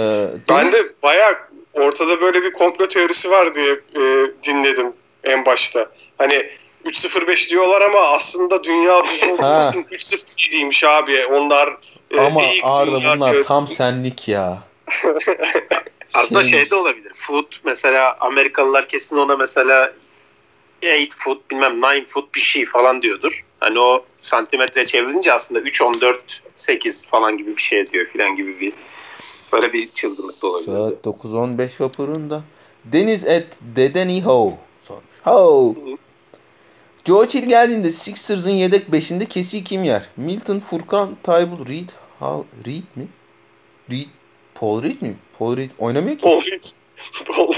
[0.00, 1.34] Ee, Ben de bayağı
[1.72, 4.92] ortada böyle bir komplo teorisi var diye e, dinledim
[5.24, 5.86] en başta.
[6.18, 6.46] Hani
[6.84, 9.82] 3.05 diyorlar ama aslında dünya düz olduğu için
[10.16, 11.26] 3.07'ymiş abi.
[11.26, 11.76] Onlar
[12.10, 13.44] e, ama eğik Arda dünya bunlar diyor.
[13.44, 14.58] tam senlik ya.
[16.14, 17.12] Aslında Senin- şey de olabilir.
[17.14, 19.92] Foot mesela Amerikalılar kesin ona mesela
[20.82, 23.44] 8 foot bilmem 9 foot bir şey falan diyordur.
[23.60, 28.60] Hani o santimetre çevrilince aslında 3 14 8 falan gibi bir şey diyor filan gibi
[28.60, 28.72] bir
[29.52, 30.66] böyle bir çılgınlık da olabilir.
[30.66, 32.42] Saat 9.15 vapurunda.
[32.84, 35.04] Deniz et Dedeni Ho sormuş.
[35.24, 35.74] Ho.
[37.06, 40.02] Joe Chill geldiğinde Sixers'ın yedek 5'inde kesiyi kim yer?
[40.16, 41.88] Milton, Furkan, Taybul, Reed,
[42.20, 43.06] Hal, Reed mi?
[43.90, 44.08] Reed,
[44.54, 45.14] Paul Reed mi?
[45.38, 46.22] Paul Reed oynamıyor ki.
[46.22, 46.62] Paul Reed.
[47.26, 47.52] Paul,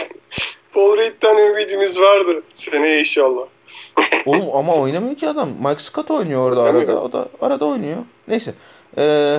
[0.74, 2.42] Paul Reed'den ümidimiz vardı.
[2.54, 3.42] Seneye inşallah.
[4.26, 5.48] Oğlum ama oynamıyor ki adam.
[5.68, 6.88] Mike Scott oynuyor orada Oynamıyor.
[6.88, 7.02] arada.
[7.02, 7.96] O da arada oynuyor.
[8.28, 8.54] Neyse.
[8.98, 9.38] Ee,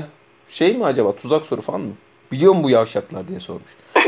[0.49, 1.15] şey mi acaba?
[1.15, 1.93] Tuzak soru falan mı?
[2.31, 3.71] Biliyor mu bu yavşaklar diye sormuş.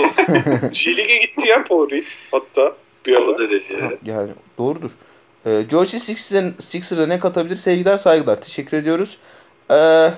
[0.74, 2.74] J-League'e gitti ya Paul Reed hatta
[3.06, 3.26] bir ara.
[3.32, 4.34] Yani derece.
[4.58, 4.90] doğrudur.
[5.46, 7.56] Ee, George Sixers'a ne katabilir?
[7.56, 8.42] Sevgiler, saygılar.
[8.42, 9.18] Teşekkür ediyoruz.
[9.72, 10.10] Ee,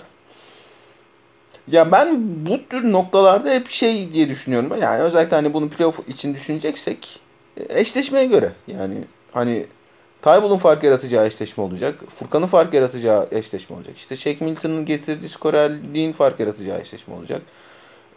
[1.72, 4.72] ya ben bu tür noktalarda hep şey diye düşünüyorum.
[4.82, 7.20] Yani özellikle hani bunu playoff için düşüneceksek
[7.58, 8.52] e, eşleşmeye göre.
[8.68, 8.96] Yani
[9.32, 9.66] hani
[10.22, 11.96] Tybull'un fark yaratacağı eşleşme olacak.
[12.10, 13.98] Furkan'ın fark yaratacağı eşleşme olacak.
[13.98, 17.42] İşte Shaq Milton'ın getirdiği skorerliğin fark yaratacağı eşleşme olacak.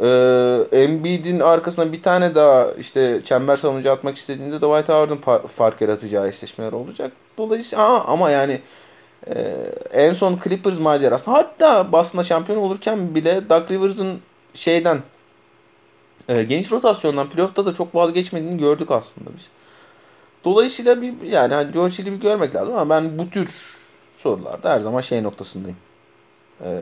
[0.01, 5.81] Ee, Embiid'in arkasına bir tane daha işte çember savunucu atmak istediğinde de Dwight Howard'ın fark
[5.81, 7.13] yaratacağı eşleşmeler olacak.
[7.39, 8.61] Dolayısıyla Aa, ama yani
[9.27, 9.57] e,
[9.93, 14.21] en son Clippers macerasında hatta Boston'da şampiyon olurken bile Doug Rivers'ın
[14.55, 14.99] şeyden
[16.29, 19.49] e, geniş rotasyondan playoff'ta da çok vazgeçmediğini gördük aslında biz.
[20.45, 23.51] Dolayısıyla bir yani hani George Hill'i bir görmek lazım ama ben bu tür
[24.17, 25.77] sorularda her zaman şey noktasındayım.
[26.65, 26.81] E,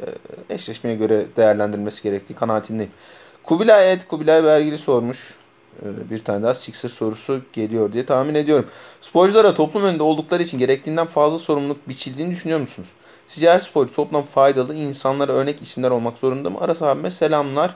[0.50, 2.92] eşleşmeye göre değerlendirilmesi gerektiği kanaatindeyim.
[3.42, 5.34] Kubilay et Kubilay Vergili sormuş.
[5.82, 8.66] Bir tane daha Sixer sorusu geliyor diye tahmin ediyorum.
[9.00, 12.88] Sporculara toplum önünde oldukları için gerektiğinden fazla sorumluluk biçildiğini düşünüyor musunuz?
[13.28, 16.58] Sizce her sporcu toplam faydalı, insanlara örnek isimler olmak zorunda mı?
[16.60, 17.74] Aras abime selamlar.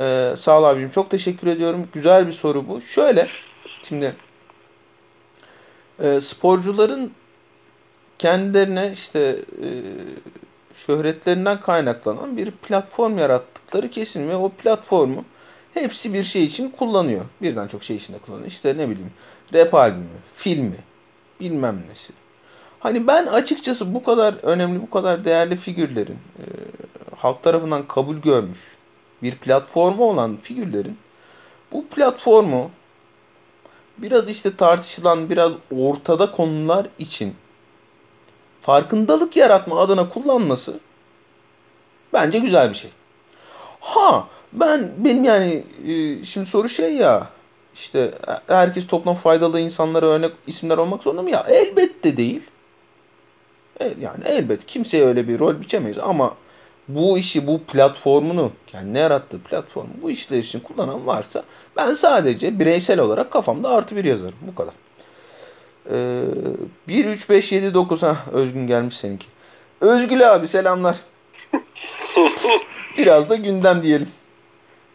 [0.00, 0.90] Ee, sağ ol abicim.
[0.90, 1.88] Çok teşekkür ediyorum.
[1.92, 2.80] Güzel bir soru bu.
[2.80, 3.28] Şöyle,
[3.82, 4.14] şimdi
[6.02, 7.12] e, sporcuların
[8.18, 9.68] kendilerine işte e,
[10.74, 15.24] şöhretlerinden kaynaklanan bir platform yarattıkları kesin ve o platformu
[15.80, 17.24] hepsi bir şey için kullanıyor.
[17.42, 18.46] Birden çok şey için de kullanıyor.
[18.46, 19.12] İşte ne bileyim
[19.54, 20.76] rap albümü, filmi,
[21.40, 22.12] bilmem nesi.
[22.80, 26.44] Hani ben açıkçası bu kadar önemli, bu kadar değerli figürlerin e,
[27.16, 28.58] halk tarafından kabul görmüş
[29.22, 30.98] bir platformu olan figürlerin
[31.72, 32.70] bu platformu
[33.98, 37.34] biraz işte tartışılan, biraz ortada konular için
[38.62, 40.80] farkındalık yaratma adına kullanması
[42.12, 42.90] bence güzel bir şey.
[43.80, 47.26] Ha ben benim yani e, şimdi soru şey ya
[47.74, 48.12] işte
[48.46, 51.30] herkes toplam faydalı insanlara örnek isimler olmak zorunda mı?
[51.30, 52.42] Ya elbette değil.
[54.00, 56.34] Yani elbet kimseye öyle bir rol biçemeyiz ama
[56.88, 61.42] bu işi bu platformunu yani ne yarattığı platformu bu işler için kullanan varsa
[61.76, 64.38] ben sadece bireysel olarak kafamda artı bir yazarım.
[64.40, 64.74] Bu kadar.
[65.90, 66.22] Ee,
[66.88, 69.26] 1, 3, 5, 7, 9 ha Özgün gelmiş seninki.
[69.80, 70.96] Özgül abi selamlar.
[72.98, 74.08] Biraz da gündem diyelim.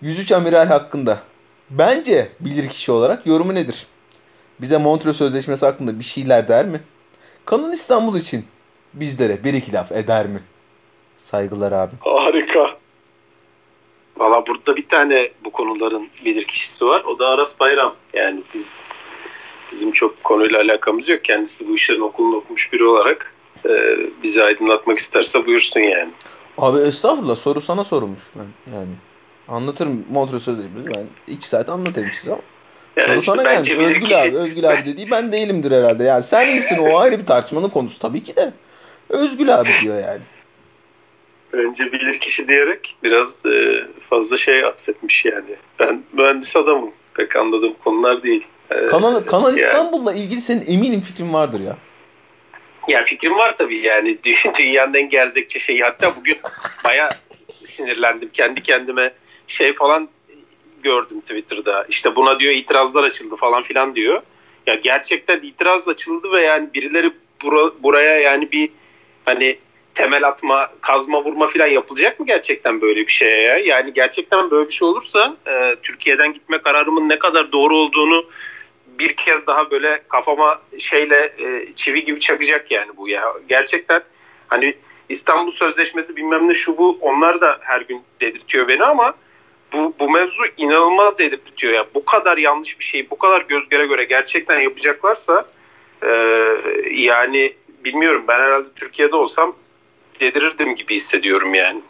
[0.04, 1.20] 103 amiral hakkında.
[1.70, 3.88] Bence bilir kişi olarak yorumu nedir?
[4.62, 6.82] Bize Montreux Sözleşmesi hakkında bir şeyler der mi?
[7.46, 8.46] Kanun İstanbul için
[8.94, 10.42] bizlere bir iki laf eder mi?
[11.18, 11.92] Saygılar abi.
[12.00, 12.70] Harika.
[14.18, 17.04] Valla burada bir tane bu konuların bilir kişisi var.
[17.04, 17.94] O da Aras Bayram.
[18.13, 18.82] Yani biz
[19.72, 21.24] bizim çok konuyla alakamız yok.
[21.24, 23.34] Kendisi bu işlerin okulunu okumuş biri olarak
[23.66, 26.10] e, bizi aydınlatmak isterse buyursun yani.
[26.58, 28.22] Abi estağfurullah soru sana sorulmuş.
[28.36, 28.92] Ben yani
[29.47, 30.88] anlatırım Montreux Sözleşmesi.
[30.89, 32.41] Ben iki saat anlatayım size ama.
[32.95, 33.71] Yani soru işte sana gelmiş.
[33.71, 36.03] Özgül kişi- abi, Özgül abi dediği ben değilimdir herhalde.
[36.03, 38.53] Yani sen misin o ayrı bir tartışmanın konusu tabii ki de.
[39.10, 40.21] Özgül abi diyor yani.
[41.51, 45.56] Önce bilir kişi diyerek biraz e, fazla şey atfetmiş yani.
[45.79, 46.91] Ben mühendis adamım.
[47.13, 48.47] Pek anladığım konular değil.
[48.71, 51.75] E, Kanal, Kanal yani- İstanbul'la ilgili senin eminim fikrin vardır ya.
[52.88, 55.84] Ya fikrim var tabii yani Dü- dünyanın en gerzekçi şeyi.
[55.84, 56.38] Hatta bugün
[56.86, 57.10] baya
[57.65, 58.29] sinirlendim.
[58.34, 59.13] Kendi kendime
[59.47, 60.10] şey falan
[60.84, 61.86] gördüm Twitter'da.
[61.89, 64.21] İşte buna diyor itirazlar açıldı falan filan diyor.
[64.67, 68.69] Ya gerçekten itiraz açıldı ve yani birileri bura- buraya yani bir
[69.25, 69.58] hani
[69.95, 73.58] temel atma, kazma vurma filan yapılacak mı gerçekten böyle bir şeye ya?
[73.58, 78.25] Yani gerçekten böyle bir şey olursa e, Türkiye'den gitme kararımın ne kadar doğru olduğunu
[78.99, 83.23] bir kez daha böyle kafama şeyle e, çivi gibi çakacak yani bu ya.
[83.49, 84.01] Gerçekten
[84.47, 84.75] hani
[85.10, 89.13] İstanbul Sözleşmesi bilmem ne şu bu onlar da her gün dedirtiyor beni ama
[89.73, 91.86] bu, bu mevzu inanılmaz dedirtiyor ya.
[91.95, 95.45] Bu kadar yanlış bir şeyi bu kadar göz göre göre gerçekten yapacaklarsa
[96.03, 96.09] e,
[96.91, 97.53] yani
[97.86, 99.55] bilmiyorum ben herhalde Türkiye'de olsam
[100.19, 101.81] delirirdim gibi hissediyorum yani.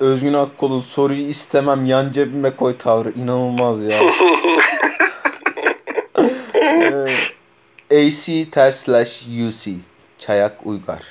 [0.00, 4.00] Özgün Akkol'un soruyu istemem yan cebime koy tavrı inanılmaz ya.
[6.54, 7.06] Ee,
[7.90, 9.72] AC ters slash UC
[10.18, 11.02] Çayak Uygar.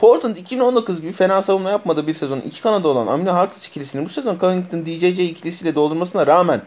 [0.00, 4.08] Portland 2019 gibi fena savunma yapmadığı bir sezon iki kanada olan Amine Harkless ikilisini bu
[4.08, 6.62] sezon Covington DJJ ikilisiyle doldurmasına rağmen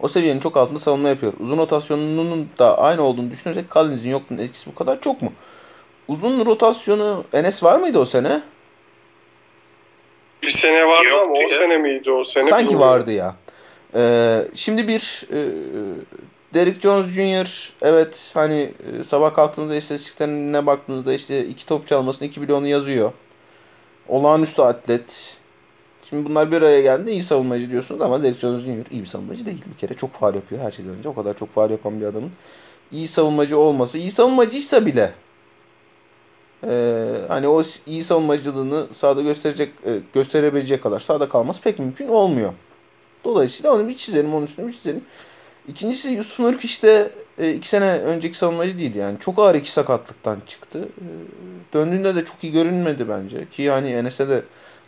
[0.00, 1.32] o seviyenin çok altında savunma yapıyor.
[1.40, 5.32] Uzun rotasyonunun da aynı olduğunu düşünürsek Collins'in yokluğunun etkisi bu kadar çok mu?
[6.08, 8.40] Uzun rotasyonu Enes var mıydı o sene?
[10.42, 11.48] Bir sene vardı Yok ama o ya.
[11.48, 12.48] sene miydi o sene?
[12.50, 12.88] Sanki bilmiyorum.
[12.88, 13.34] vardı ya.
[13.94, 15.38] Ee, şimdi bir e,
[16.54, 17.72] Derek Jones Jr.
[17.82, 23.12] evet hani e, sabah kalktığınızda istatistiklerine baktığınızda işte iki top çalmasını 2 milyonu yazıyor.
[24.08, 25.36] Olağanüstü atlet.
[26.10, 28.90] Şimdi bunlar bir araya geldi iyi savunmacı diyorsunuz ama Derek Jones Jr.
[28.90, 29.94] iyi bir savunmacı değil bir kere.
[29.94, 31.08] Çok faal yapıyor her şeyden önce.
[31.08, 32.30] O kadar çok faal yapan bir adamın
[32.92, 33.98] iyi savunmacı olması.
[33.98, 35.12] iyi savunmacıysa bile
[36.66, 42.52] ee, hani o iyi savunmacılığını sahada gösterecek e, gösterebilecek kadar sahada kalması pek mümkün olmuyor.
[43.24, 45.04] Dolayısıyla onu bir çizelim, onun üstüne bir çizelim.
[45.68, 49.18] İkincisi Yusuf Nurk işte e, iki sene önceki savunmacı değil yani.
[49.20, 50.78] Çok ağır iki sakatlıktan çıktı.
[50.78, 51.06] E,
[51.74, 53.48] döndüğünde de çok iyi görünmedi bence.
[53.50, 54.42] Ki yani Enes'e de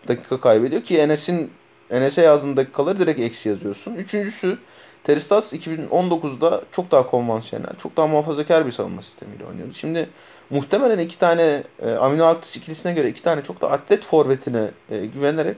[0.09, 1.51] dakika kaybediyor ki Enes'in
[1.91, 3.95] Enes'e yazdığın dakikaları direkt eksi yazıyorsun.
[3.95, 4.59] Üçüncüsü
[5.05, 9.75] Teristas 2019'da çok daha konvansiyonel, çok daha muhafazakar bir savunma sistemiyle oynuyordu.
[9.75, 10.09] Şimdi
[10.51, 15.07] muhtemelen iki tane e, Amino Arctis ikilisine göre iki tane çok da atlet forvetine e,
[15.07, 15.57] güvenerek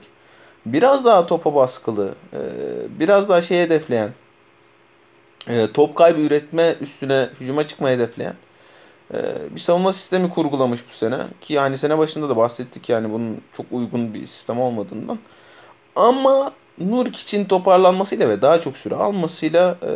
[0.65, 2.39] biraz daha topa baskılı, e,
[2.99, 4.09] biraz daha şey hedefleyen,
[5.47, 8.33] e, top kaybı üretme üstüne hücuma çıkmayı hedefleyen
[9.13, 9.17] e,
[9.55, 11.17] bir savunma sistemi kurgulamış bu sene.
[11.41, 15.19] Ki yani sene başında da bahsettik yani bunun çok uygun bir sistem olmadığından.
[15.95, 19.91] Ama Nurk için toparlanmasıyla ve daha çok süre almasıyla e,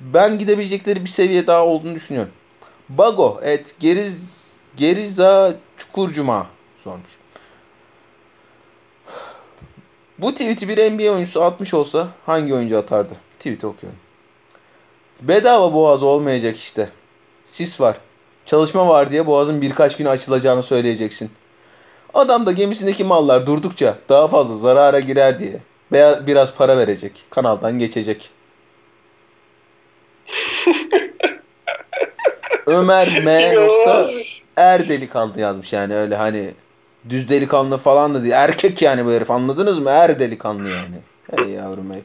[0.00, 2.32] ben gidebilecekleri bir seviye daha olduğunu düşünüyorum.
[2.88, 6.46] Bago evet Geriz Geriza Çukurcuma
[6.84, 7.16] sormuş.
[10.18, 13.14] Bu tweet'i bir NBA oyuncusu atmış olsa hangi oyuncu atardı?
[13.38, 13.98] Tweet'i okuyorum.
[15.20, 16.88] Bedava boğaz olmayacak işte.
[17.46, 17.96] Sis var.
[18.46, 21.30] Çalışma var diye boğazın birkaç gün açılacağını söyleyeceksin.
[22.14, 25.60] Adam da gemisindeki mallar durdukça daha fazla zarara girer diye
[25.92, 27.24] veya biraz para verecek.
[27.30, 28.30] Kanaldan geçecek.
[32.66, 33.52] Ömer M.
[33.52, 34.42] İnanılmaz.
[34.56, 36.50] er delikanlı yazmış yani öyle hani
[37.08, 38.32] düz delikanlı falan da değil.
[38.32, 39.90] Erkek yani bu herif anladınız mı?
[39.90, 40.96] Er delikanlı yani.
[41.30, 42.02] Hey yavrum hey.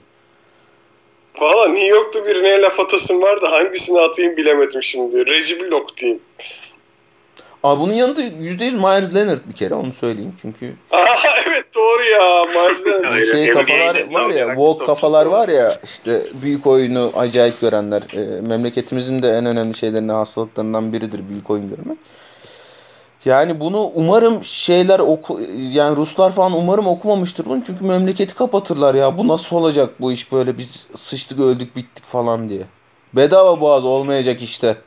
[1.39, 5.26] Valla New York'ta birine laf atasım var da hangisini atayım bilemedim şimdi.
[5.26, 6.20] Reggie Bullock diyeyim.
[7.63, 11.06] Abi bunun yanında %100 Myers Leonard bir kere onu söyleyeyim çünkü Aa
[11.48, 12.46] evet doğru ya.
[12.56, 13.04] Mars'dan.
[13.04, 15.50] Aynen, şey kafalar var ya, walk kafalar var.
[15.50, 18.02] ya işte büyük oyunu acayip görenler.
[18.13, 21.98] E, memleketimizin de en önemli şeylerinden hastalıklarından biridir büyük oyun görmek.
[23.25, 29.17] Yani bunu umarım şeyler oku yani Ruslar falan umarım okumamıştır bunu çünkü memleketi kapatırlar ya.
[29.17, 32.63] Bu nasıl olacak bu iş böyle biz sıçtık öldük bittik falan diye.
[33.13, 34.77] Bedava boğaz olmayacak işte.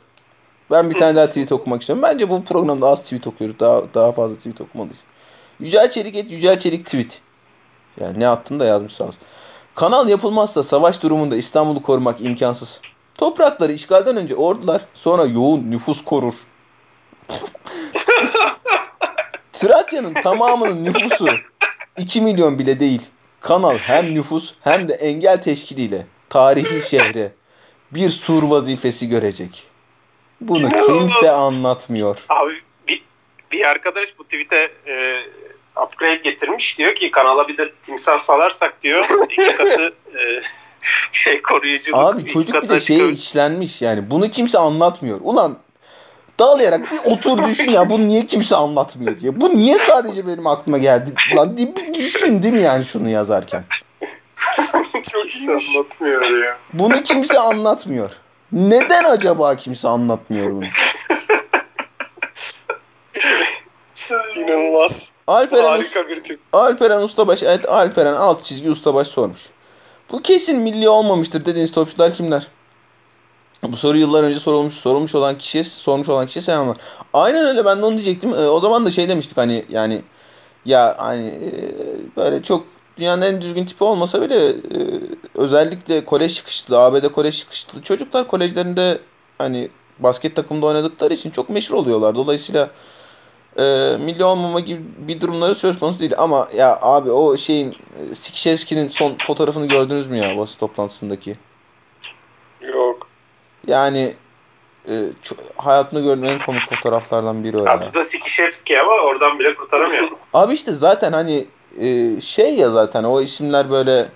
[0.71, 2.03] Ben bir tane daha tweet okumak istiyorum.
[2.03, 3.59] Bence bu programda az tweet okuyoruz.
[3.59, 4.99] Daha daha fazla tweet okumalıyız.
[5.59, 7.19] Yücel Çelik et Yücel Çelik tweet.
[7.99, 9.19] Yani ne attın da yazmış sağ olsun.
[9.75, 12.81] Kanal yapılmazsa savaş durumunda İstanbul'u korumak imkansız.
[13.17, 16.33] Toprakları işgalden önce ordular sonra yoğun nüfus korur.
[19.53, 21.27] Trakya'nın tamamının nüfusu
[21.97, 23.01] 2 milyon bile değil.
[23.41, 27.31] Kanal hem nüfus hem de engel teşkiliyle tarihi şehre
[27.91, 29.63] bir sur vazifesi görecek.
[30.41, 32.17] Bunu kimse anlatmıyor.
[32.29, 33.03] Abi bir,
[33.51, 35.21] bir arkadaş bu tweet'e e,
[35.83, 36.77] upgrade getirmiş.
[36.77, 40.41] Diyor ki kanala bir de timsah salarsak diyor iki katı e,
[41.11, 41.99] şey koruyuculuk.
[41.99, 44.09] Abi çocuk bir de şeye içlenmiş yani.
[44.09, 45.19] Bunu kimse anlatmıyor.
[45.23, 45.57] Ulan
[46.39, 49.41] dağlayarak bir otur düşün ya bunu niye kimse anlatmıyor diye.
[49.41, 51.13] Bu niye sadece benim aklıma geldi?
[51.35, 53.63] Lan bir bir düşün değil mi yani şunu yazarken?
[55.11, 55.75] Çok iyiymiş.
[55.75, 56.57] anlatmıyor ya.
[56.73, 58.09] Bunu kimse anlatmıyor.
[58.51, 60.63] Neden acaba kimse anlatmıyor bunu?
[64.35, 65.13] İnanılmaz.
[65.27, 66.39] Alperen, Harika bir tip.
[66.53, 69.41] Alperen Ustabaş, evet Alperen alt çizgi Ustabaş sormuş.
[70.11, 72.47] Bu kesin milli olmamıştır dediğiniz topçular kimler?
[73.63, 76.77] Bu soru yıllar önce sorulmuş sorulmuş olan kişiye sormuş olan kişiye selamlar.
[77.13, 78.33] Aynen öyle ben de onu diyecektim.
[78.33, 80.01] Ee, o zaman da şey demiştik hani yani
[80.65, 81.51] ya hani e,
[82.17, 82.65] böyle çok
[82.97, 84.53] dünyanın en düzgün tipi olmasa bile e,
[85.35, 88.99] özellikle kolej çıkışlı, ABD kolej çıkışlı çocuklar kolejlerinde
[89.37, 92.15] hani basket takımında oynadıkları için çok meşhur oluyorlar.
[92.15, 92.69] Dolayısıyla
[93.57, 96.13] e, milli olmama gibi bir durumları söz konusu değil.
[96.17, 101.35] Ama ya abi o şeyin e, Sikişevski'nin son fotoğrafını gördünüz mü ya basın toplantısındaki?
[102.61, 103.14] Yok.
[103.67, 104.13] Yani
[104.89, 105.03] e,
[105.57, 107.69] hayatımda gördüğüm en komik fotoğraflardan biri o.
[107.69, 110.03] Adı da Sikişevski ama oradan bile kurtaramıyor.
[110.33, 111.45] Abi işte zaten hani
[111.79, 114.07] e, şey ya zaten o isimler böyle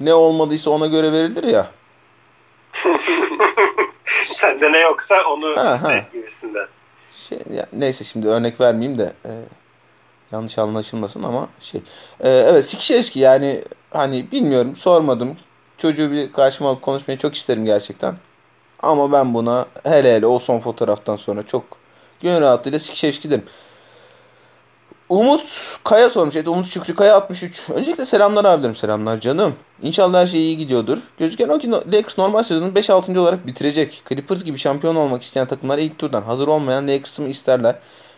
[0.00, 1.66] ne olmadıysa ona göre verilir ya.
[4.34, 6.04] Sende ne yoksa onu Ha, iste ha.
[6.12, 6.66] gibisinden.
[7.28, 9.30] Şey, ya, neyse şimdi örnek vermeyeyim de e,
[10.32, 11.80] yanlış anlaşılmasın ama şey.
[12.20, 15.36] E, evet Sikişevski yani hani bilmiyorum sormadım.
[15.78, 18.14] Çocuğu bir karşıma alıp konuşmayı çok isterim gerçekten.
[18.82, 21.64] Ama ben buna hele hele o son fotoğraftan sonra çok
[22.22, 23.44] gönül rahatlığıyla Sikişevski derim.
[25.08, 26.36] Umut Kaya sormuş.
[26.36, 27.70] Evet, Umut Şükrü Kaya 63.
[27.70, 28.76] Öncelikle selamlar abilerim.
[28.76, 29.54] Selamlar canım.
[29.82, 30.98] İnşallah her şey iyi gidiyordur.
[31.18, 33.18] Gözüken o ki Lakers normal sezonu 5-6.
[33.18, 34.02] olarak bitirecek.
[34.08, 37.74] Clippers gibi şampiyon olmak isteyen takımlar ilk turdan hazır olmayan Lakers'ı mı isterler?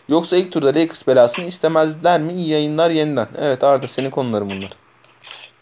[0.09, 2.33] Yoksa ilk turda Lakers belasını istemezler mi?
[2.33, 3.29] İyi yayınlar yeniden.
[3.39, 4.71] Evet Arda senin konuların bunlar.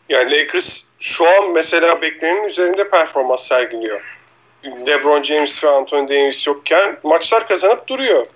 [0.08, 4.21] Yani Lakers şu an mesela beklenenin üzerinde performans sergiliyor.
[4.64, 8.26] LeBron James ve Anthony Davis yokken maçlar kazanıp duruyor.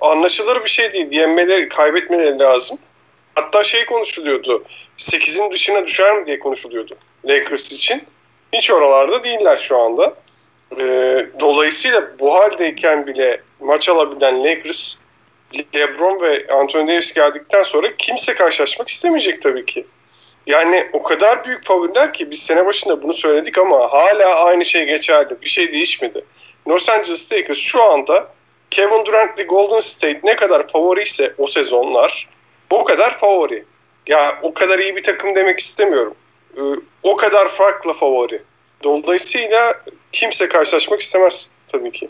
[0.00, 1.12] Anlaşılır bir şey değil.
[1.12, 2.78] Yenmeleri, kaybetmeleri lazım.
[3.34, 4.64] Hatta şey konuşuluyordu.
[4.98, 8.04] 8'in dışına düşer mi diye konuşuluyordu Lakers için.
[8.52, 10.14] Hiç oralarda değiller şu anda.
[10.80, 14.98] Ee, dolayısıyla bu haldeyken bile maç alabilen Lakers
[15.74, 19.86] LeBron ve Anthony Davis geldikten sonra kimse karşılaşmak istemeyecek tabii ki.
[20.46, 24.84] Yani o kadar büyük favoriler ki biz sene başında bunu söyledik ama hala aynı şey
[24.84, 25.36] geçerli.
[25.42, 26.24] Bir şey değişmedi.
[26.68, 28.28] Los Angeles Lakers şu anda
[28.70, 32.28] Kevin Durant ve Golden State ne kadar favori ise o sezonlar
[32.70, 33.64] o kadar favori.
[34.06, 36.14] Ya o kadar iyi bir takım demek istemiyorum.
[36.56, 36.60] Ee,
[37.02, 38.42] o kadar farklı favori.
[38.84, 42.08] Dolayısıyla kimse karşılaşmak istemez tabii ki.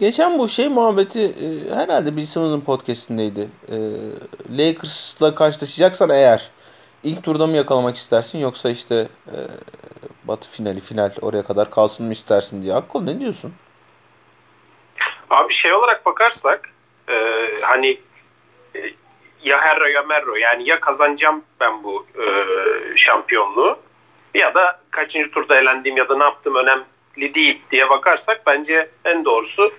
[0.00, 3.48] Geçen bu şey muhabbeti e, herhalde Bill Simmons'ın podcastindeydi.
[3.68, 3.76] E,
[4.58, 6.50] Lakers'la karşılaşacaksan eğer
[7.04, 9.36] ilk turda mı yakalamak istersin yoksa işte e,
[10.24, 12.74] batı finali final oraya kadar kalsın mı istersin diye.
[12.74, 13.54] Akkol ne diyorsun?
[15.30, 16.70] Abi şey olarak bakarsak
[17.08, 17.14] e,
[17.62, 18.00] hani
[18.74, 18.80] e,
[19.44, 22.26] ya Herro ya Merro yani ya kazanacağım ben bu e,
[22.96, 23.78] şampiyonluğu
[24.34, 29.24] ya da kaçıncı turda elendiğim ya da ne yaptım önemli değil diye bakarsak bence en
[29.24, 29.72] doğrusu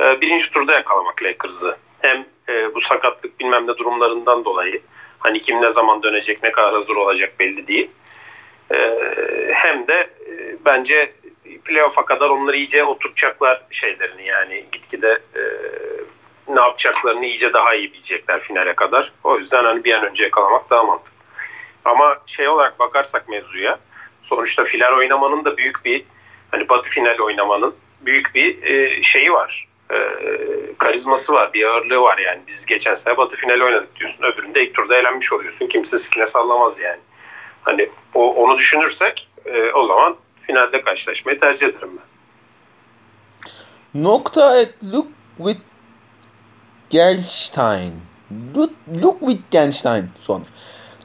[0.00, 1.76] e, birinci turda yakalamak Lakers'ı.
[2.00, 4.82] Hem e, bu sakatlık bilmem ne durumlarından dolayı
[5.20, 7.90] hani kim ne zaman dönecek ne kadar hazır olacak belli değil.
[8.72, 8.96] E,
[9.52, 11.12] hem de e, bence
[11.64, 15.42] playoff'a kadar onları iyice oturtacaklar şeylerini yani gitgide e,
[16.48, 19.12] ne yapacaklarını iyice daha iyi bilecekler finale kadar.
[19.24, 21.20] O yüzden hani bir an önce yakalamak daha mantıklı.
[21.84, 23.78] Ama şey olarak bakarsak mevzuya
[24.22, 26.04] sonuçta final oynamanın da büyük bir
[26.50, 29.69] hani batı final oynamanın büyük bir e, şeyi var.
[29.92, 29.96] E,
[30.78, 32.40] karizması var, bir ağırlığı var yani.
[32.48, 34.24] Biz geçen sene batı final oynadık diyorsun.
[34.24, 35.66] Öbüründe ilk turda elenmiş oluyorsun.
[35.66, 37.00] Kimse sikine sallamaz yani.
[37.62, 42.10] Hani o, onu düşünürsek e, o zaman finalde karşılaşmayı tercih ederim ben.
[44.02, 45.60] Nokta at look with
[46.90, 47.92] Genstein.
[48.56, 48.70] Look,
[49.02, 50.48] look with Genstein sormuş.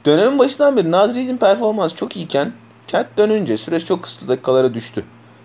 [0.04, 2.52] Dönemin başından beri Naz Reed'in performansı çok iyiken
[2.88, 5.04] Cat dönünce süreç çok kısıtlı dakikalara düştü.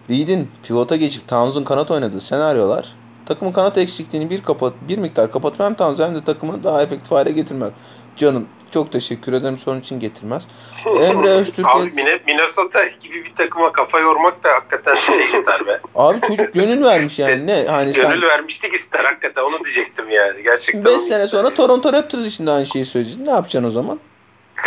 [0.09, 5.59] Reed'in pivota geçip Towns'un kanat oynadığı senaryolar takımın kanat eksikliğini bir kapat bir miktar kapatıp
[5.59, 7.73] hem hem de takımını daha efektif hale getirmek.
[8.17, 9.57] Canım çok teşekkür ederim.
[9.57, 10.43] Sorun için getirmez.
[10.85, 11.67] Emre Öztürk.
[11.67, 15.79] Abi Minnesota gibi bir takıma kafa yormak da hakikaten şey ister be.
[15.95, 17.47] Abi çocuk gönül vermiş yani.
[17.47, 20.43] Ne hani sen Gönül vermişlik ister hakikaten onu diyecektim yani.
[20.43, 21.53] Gerçekten 5 onu sene ister sonra.
[21.53, 23.25] Toronto Raptors için de aynı şeyi söyleyeceksin.
[23.25, 23.99] Ne yapacaksın o zaman?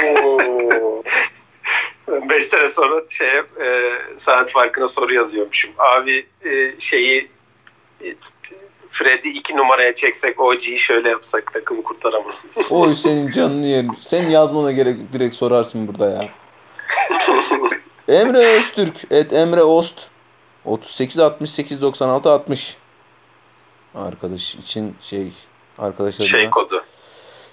[0.04, 1.02] Oo.
[2.28, 5.70] 5 sene sonra şey e, saat farkına soru yazıyormuşum.
[5.78, 7.28] Abi e, şeyi
[8.04, 8.14] e,
[8.94, 12.70] Fred'i 2 numaraya çeksek OG'yi şöyle yapsak takımı kurtaramaz mıyız?
[12.72, 13.90] Oy senin canını yerim.
[14.08, 16.28] Sen yazmana gerek direkt sorarsın burada ya.
[18.18, 18.94] Emre Öztürk.
[19.10, 19.94] Evet Emre Ost.
[20.64, 22.76] 38 68 96 60.
[23.94, 25.32] Arkadaş için şey
[25.78, 26.84] arkadaşlarına şey şey, kodu.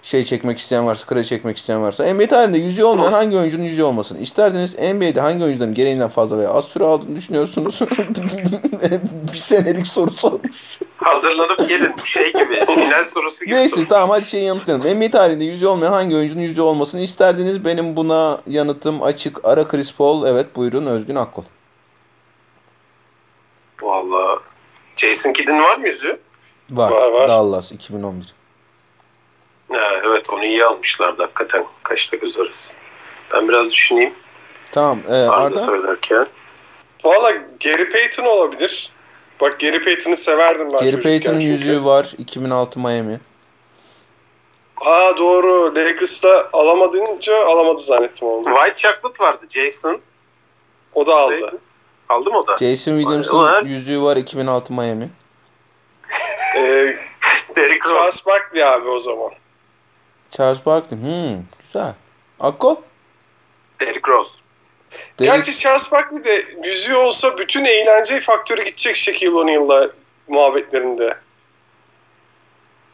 [0.03, 2.13] çekmek isteyen varsa, kredi çekmek isteyen varsa.
[2.13, 4.17] NBA tarihinde yüzüğü olmayan hangi oyuncunun yüzüğü olmasın?
[4.17, 7.79] İsterdiniz NBA'de hangi oyuncuların gereğinden fazla veya az süre aldığını düşünüyorsunuz?
[9.33, 10.70] bir senelik soru sormuş.
[11.01, 12.65] Hazırlanıp gelin bu şey gibi.
[12.65, 13.55] Final sorusu gibi.
[13.55, 13.87] Neyse soru.
[13.87, 14.99] tamam hadi şeyi yanıtlayalım.
[14.99, 17.65] NBA tarihinde yüzüğü olmayan hangi oyuncunun yüzüğü olmasını isterdiniz?
[17.65, 19.45] Benim buna yanıtım açık.
[19.45, 20.25] Ara Chris Paul.
[20.27, 21.43] Evet buyurun Özgün Akkol.
[23.81, 24.39] Valla.
[24.97, 26.19] Jason Kidd'in var mı yüzü?
[26.69, 26.91] Var.
[26.91, 27.27] Var, var.
[27.29, 28.33] Dallas 2011.
[29.73, 31.65] Ha, evet onu iyi almışlardı hakikaten.
[31.83, 32.77] Kaçta göz arası.
[33.33, 34.13] Ben biraz düşüneyim.
[34.71, 34.99] Tamam.
[35.09, 35.57] Ee, Arda, Arda.
[35.57, 36.23] söylerken.
[37.03, 37.31] Valla
[37.63, 38.91] Gary Payton olabilir.
[39.41, 41.53] Bak Gary Payton'ı severdim ben Gary Payton'ın çünkü.
[41.53, 42.11] yüzüğü var.
[42.17, 43.19] 2006 Miami.
[44.77, 45.75] Aa doğru.
[45.75, 48.55] Lakers'ta alamadınca alamadı zannettim onu.
[48.55, 49.99] White Chocolate vardı Jason.
[50.93, 51.59] O da aldı.
[52.09, 52.57] Aldı mı o da?
[52.57, 53.65] Jason Williams'ın Ulan.
[53.65, 55.09] yüzüğü var 2006 Miami.
[56.55, 56.97] Ee,
[57.55, 57.95] Derrick Rose.
[57.95, 59.31] Charles Barkley abi o zaman.
[60.31, 60.99] Charles Barkley.
[60.99, 61.93] Hmm, güzel.
[62.39, 62.75] Akkol?
[63.79, 64.40] Derrick Rose.
[64.91, 69.89] Derek- Gerçi Charles Barkley de yüzüğü olsa bütün eğlence faktörü gidecek Shaquille O'Neal'la
[70.27, 71.15] muhabbetlerinde.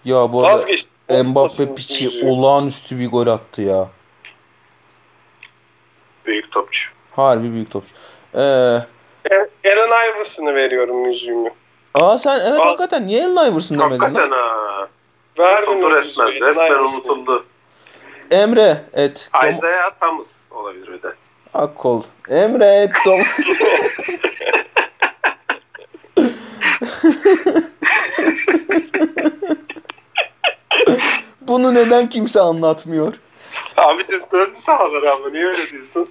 [0.06, 0.92] Ya bu arada Vazgeçti.
[1.10, 2.26] Mbappe piçi yüzüğü.
[2.30, 3.88] olağanüstü bir gol attı ya.
[6.26, 6.90] Büyük topçu.
[7.16, 7.94] Harbi büyük topçu.
[8.36, 8.40] Ee,
[9.66, 11.50] Allen Iverson'ı veriyorum yüzüğümü.
[11.94, 12.66] aa sen evet Al.
[12.66, 14.38] hakikaten niye Allen Iverson demedin Hakikaten lan?
[14.38, 14.88] ha.
[15.40, 16.28] Verdim Unutuldu resmen.
[16.42, 17.46] Resmen unutuldu.
[18.32, 19.30] Emre et.
[19.50, 21.14] Isaiah Thomas olabilir bir de.
[21.58, 22.04] Akkol.
[22.30, 22.90] Emre.
[23.04, 23.24] Tom-
[31.42, 33.14] Bunu neden kimse anlatmıyor?
[33.78, 36.08] Abi düz döndü sahalara ama niye öyle diyorsun?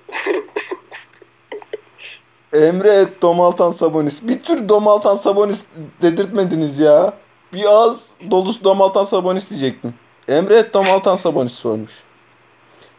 [2.53, 4.23] Emre et Domaltan Sabonis.
[4.23, 5.61] Bir tür Domaltan Sabonis
[6.03, 7.13] dedirtmediniz ya.
[7.53, 7.97] Bir ağız
[8.31, 9.95] dolusu Domaltan Sabonis diyecektim.
[10.29, 11.93] Emre et Domaltan Sabonis sormuş.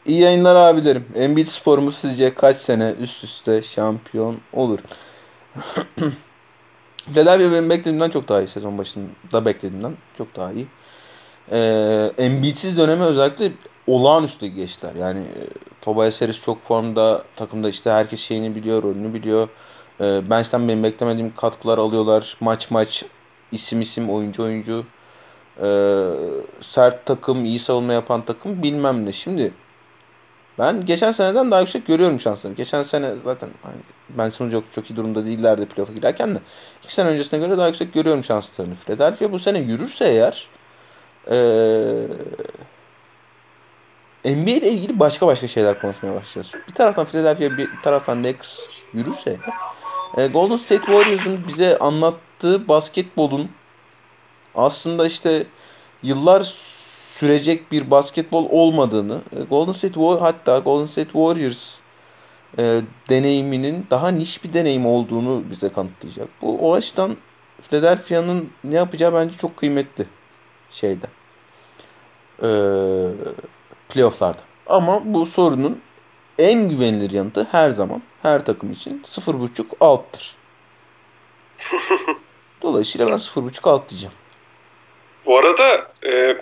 [0.07, 1.05] İyi yayınlar abilerim.
[1.15, 4.79] Embiid sporumuz sizce kaç sene üst üste şampiyon olur?
[7.05, 8.47] Philadelphia benim beklediğimden çok daha iyi.
[8.47, 10.67] Sezon başında beklediğimden çok daha iyi.
[11.51, 13.51] Ee, Embiid'siz dönemi özellikle
[13.87, 14.95] olağanüstü geçtiler.
[14.95, 15.41] Yani e,
[15.81, 17.23] Tobias Harris çok formda.
[17.35, 19.49] Takımda işte herkes şeyini biliyor, rolünü biliyor.
[20.01, 22.37] Ee, bench'ten benim beklemediğim katkılar alıyorlar.
[22.39, 23.05] Maç maç,
[23.51, 24.85] isim isim, oyuncu oyuncu.
[25.61, 26.07] Ee,
[26.61, 29.11] sert takım, iyi savunma yapan takım bilmem ne.
[29.11, 29.51] Şimdi
[30.59, 32.57] ben geçen seneden daha yüksek görüyorum şanslarını.
[32.57, 33.75] Geçen sene zaten hani
[34.09, 36.39] Ben Simmons çok, çok iyi durumda değillerdi playoff'a girerken de.
[36.83, 38.73] iki sene öncesine göre daha yüksek görüyorum şanslarını.
[38.85, 40.47] Philadelphia bu sene yürürse eğer
[41.31, 42.07] ee,
[44.25, 46.65] NBA ile ilgili başka başka şeyler konuşmaya başlayacağız.
[46.67, 48.59] Bir taraftan Philadelphia, bir taraftan Lakers
[48.93, 49.37] yürürse
[50.17, 53.49] e, Golden State Warriors'ın bize anlattığı basketbolun
[54.55, 55.43] aslında işte
[56.03, 56.53] yıllar
[57.19, 61.75] sürecek bir basketbol olmadığını, e, Golden State hatta Golden State Warriors
[62.57, 66.27] e, deneyiminin daha niş bir deneyim olduğunu bize kanıtlayacak.
[66.41, 67.17] Bu o açıdan
[67.61, 70.05] Philadelphia'nın ne yapacağı bence çok kıymetli
[70.71, 71.07] şeyde.
[72.43, 72.49] E,
[73.89, 74.39] playofflarda.
[74.67, 75.81] Ama bu sorunun
[76.39, 80.35] en güvenilir yanıtı her zaman her takım için 0.5 alttır.
[82.61, 84.15] Dolayısıyla ben 0.5 alt diyeceğim.
[85.25, 86.37] Bu arada e,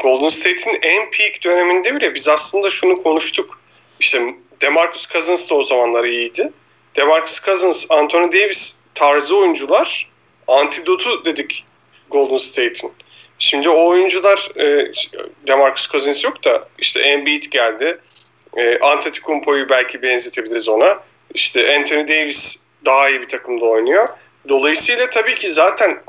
[0.00, 3.60] Golden State'in en peak döneminde bile biz aslında şunu konuştuk.
[4.00, 6.52] İşte DeMarcus Cousins da o zamanlar iyiydi.
[6.96, 10.08] DeMarcus Cousins, Anthony Davis tarzı oyuncular
[10.48, 11.64] antidotu dedik
[12.10, 12.92] Golden State'in.
[13.38, 14.92] Şimdi o oyuncular e,
[15.46, 17.98] DeMarcus Cousins yok da işte Embiid geldi.
[18.56, 21.00] E, Antetokounmpo'yu belki benzetebiliriz ona.
[21.34, 24.08] İşte Anthony Davis daha iyi bir takımda oynuyor.
[24.48, 26.02] Dolayısıyla tabii ki zaten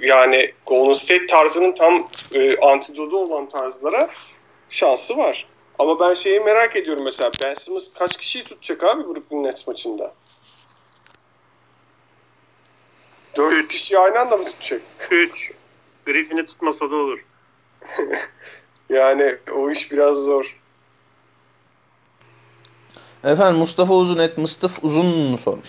[0.00, 4.10] yani Golden State tarzının tam e, antidodu olan tarzlara
[4.70, 5.46] şansı var.
[5.78, 10.14] Ama ben şeyi merak ediyorum mesela Ben Simmons kaç kişiyi tutacak abi Brooklyn Nets maçında?
[13.36, 14.82] Dört kişi aynı anda mı tutacak?
[15.10, 15.52] 3.
[16.06, 17.24] Griffin'i tutmasa da olur.
[18.90, 20.56] Yani o iş biraz zor.
[23.24, 25.68] Efendim Mustafa Uzun et Mustafa Uzun mu sormuş.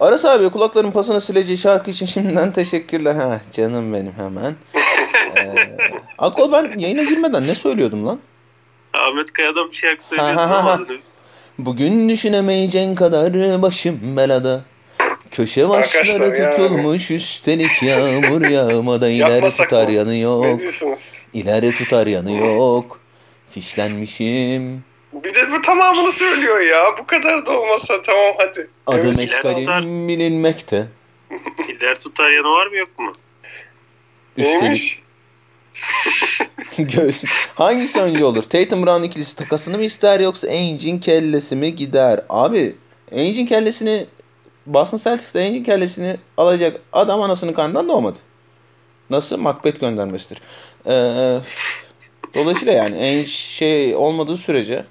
[0.00, 3.14] Aras abi kulakların pasını sileceği şarkı için şimdiden teşekkürler.
[3.14, 4.54] Ha canım benim hemen.
[5.36, 5.76] ee,
[6.18, 8.18] Akol ben yayına girmeden ne söylüyordum lan?
[8.94, 10.72] Ahmet Kaya'dan bir şarkı söylüyordu Ha, ha, ha.
[10.72, 10.80] ama
[11.58, 14.60] Bugün düşünemeyeceğin kadar başım belada.
[15.30, 19.92] Köşe başları tutulmuş üstelik yağmur yağmadan ileri tutar mı?
[19.92, 20.58] yanı Ne yok.
[20.58, 21.14] diyorsunuz?
[21.34, 23.00] İleri tutar yanı yok.
[23.50, 24.84] Fişlenmişim.
[25.12, 26.84] Bir de bu tamamını söylüyor ya.
[26.98, 28.68] Bu kadar da olmasa tamam hadi.
[28.86, 30.86] Adım Evet, ekberim bilinmekte.
[31.68, 33.12] İler tutar yanı var mı yok mu?
[34.36, 35.02] Üstelik Neymiş?
[36.78, 37.30] göğsüm.
[37.54, 38.42] Hangisi önce olur?
[38.42, 42.20] Tatum Brown ikilisi takasını mı ister yoksa Ainge'in kellesi mi gider?
[42.28, 42.74] Abi
[43.12, 44.06] Ainge'in kellesini
[44.66, 48.18] Boston Celtics'te Ainge'in kellesini alacak adam anasının kanından doğmadı.
[49.10, 49.36] Nasıl?
[49.36, 50.40] Macbeth göndermesidir.
[50.86, 51.40] Ee,
[52.34, 54.84] dolayısıyla yani Ainge şey olmadığı sürece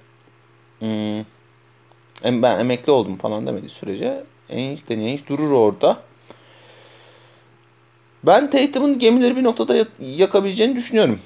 [0.81, 6.01] hmm, ben emekli oldum falan demediği sürece de Ainge durur orada.
[8.23, 11.19] Ben Tatum'un gemileri bir noktada ya- yakabileceğini düşünüyorum.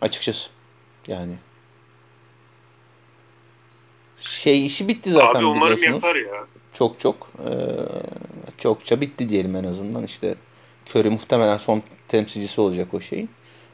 [0.00, 0.50] Açıkçası.
[1.08, 1.32] Yani.
[4.18, 6.46] Şey işi bitti zaten Abi umarım yapar ya.
[6.74, 7.30] Çok çok.
[7.38, 7.52] Ee,
[8.58, 10.04] çokça bitti diyelim en azından.
[10.04, 10.34] İşte
[10.90, 13.30] Curry muhtemelen son temsilcisi olacak o şeyin.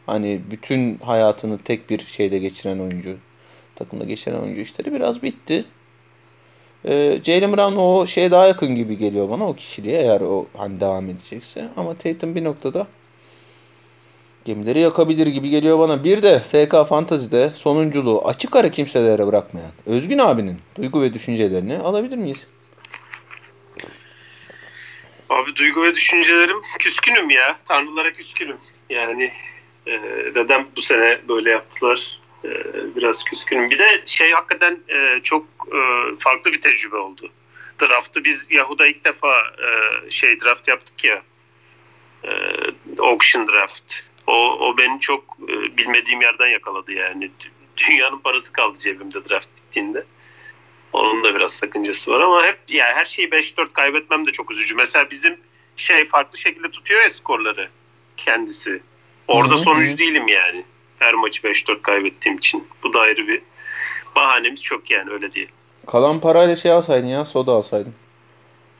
[0.07, 3.16] Hani bütün hayatını tek bir şeyde geçiren oyuncu,
[3.79, 5.64] takımda geçiren oyuncu işleri biraz bitti.
[6.85, 10.81] Ee, Jalen Brown o şeye daha yakın gibi geliyor bana o kişiliğe eğer o hani
[10.81, 11.68] devam edecekse.
[11.76, 12.87] Ama Tatum bir noktada
[14.45, 16.05] gemileri yakabilir gibi geliyor bana.
[16.05, 22.16] Bir de FK Fantasy'de sonunculuğu açık ara kimselere bırakmayan Özgün abinin duygu ve düşüncelerini alabilir
[22.16, 22.47] miyiz?
[25.31, 27.57] Abi duygu ve düşüncelerim küskünüm ya.
[27.64, 28.57] Tanrılara küskünüm.
[28.91, 29.33] Yani
[29.87, 30.01] e,
[30.37, 32.18] neden bu sene böyle yaptılar?
[32.45, 32.51] E,
[32.97, 33.70] biraz küskünüm.
[33.70, 35.78] Bir de şey hakikaten e, çok e,
[36.18, 37.30] farklı bir tecrübe oldu.
[37.80, 41.22] Draft'ı biz Yahoo'da ilk defa e, şey draft yaptık ya.
[42.24, 42.30] E,
[42.99, 43.95] auction draft.
[44.26, 47.30] O, o beni çok e, bilmediğim yerden yakaladı yani.
[47.89, 50.05] Dünyanın parası kaldı cebimde draft bittiğinde.
[50.93, 54.74] Onun da biraz sakıncası var ama hep yani her şeyi 5-4 kaybetmem de çok üzücü.
[54.74, 55.36] Mesela bizim
[55.76, 57.68] şey farklı şekilde tutuyor ya skorları
[58.16, 58.82] kendisi.
[59.28, 60.64] Orada Hı hı, sonucu değilim yani.
[60.99, 62.64] Her maçı 5-4 kaybettiğim için.
[62.82, 63.40] Bu da ayrı bir
[64.16, 65.46] bahanemiz çok yani öyle diye.
[65.86, 67.94] Kalan parayla şey alsaydın ya soda alsaydın.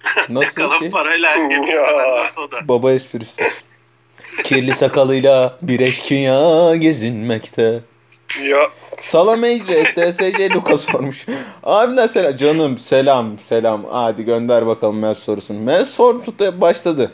[0.29, 0.89] Nasıl Kalan şey?
[0.91, 2.09] parayla herkes Ya.
[2.25, 2.69] nasıl o da.
[2.69, 3.43] Baba esprisi.
[4.45, 7.81] Kirli sakalıyla bir eşkıya gezinmekte.
[8.43, 11.27] Ya Salameyce TSC Luka sormuş.
[11.63, 12.37] Abiler selam.
[12.37, 13.85] Canım selam selam.
[13.91, 15.59] Hadi gönder bakalım Mel sorusunu.
[15.61, 17.13] Mel sor tut başladı.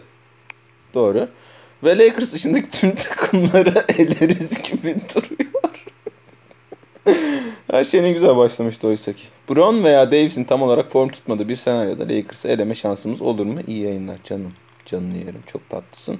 [0.95, 1.29] Doğru.
[1.85, 5.55] Ve Lakers dışındaki tüm takımları eleriz gibi duruyor.
[7.71, 9.23] Her şey ne güzel başlamıştı oysa ki.
[9.49, 13.61] Brown veya Davis'in tam olarak form tutmadığı bir senaryoda Lakers'ı eleme şansımız olur mu?
[13.67, 14.53] İyi yayınlar canım.
[14.87, 15.43] Canını yerim.
[15.53, 16.19] Çok tatlısın.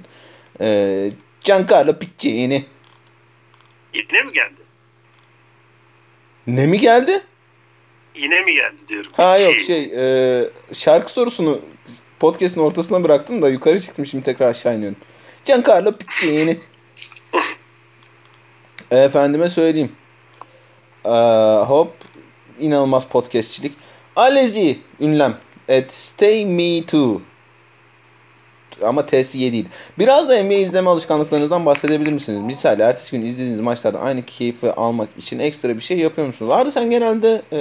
[0.61, 1.11] Ee,
[1.43, 2.65] Giancarlo Piccini.
[3.93, 4.61] Yine mi geldi?
[6.47, 7.21] Ne mi geldi?
[8.15, 9.11] Yine mi geldi diyorum.
[9.13, 10.43] Ha yok şey e,
[10.73, 11.61] şarkı sorusunu
[12.19, 14.97] podcast'ın ortasına bıraktım da yukarı çıktım şimdi tekrar aşağı iniyorum.
[15.45, 16.57] Giancarlo Piccini.
[18.91, 19.91] Efendime söyleyeyim.
[21.05, 21.09] Ee,
[21.67, 21.93] hop
[22.59, 23.73] inanılmaz podcastçilik.
[24.15, 25.37] Alezi ünlem.
[25.69, 27.21] At stay me too.
[28.83, 29.65] Ama TSY değil.
[29.99, 32.41] Biraz da NBA izleme alışkanlıklarınızdan bahsedebilir misiniz?
[32.41, 36.51] Misal ertesi gün izlediğiniz maçlarda aynı keyfi almak için ekstra bir şey yapıyor musunuz?
[36.51, 37.59] Arda sen genelde e,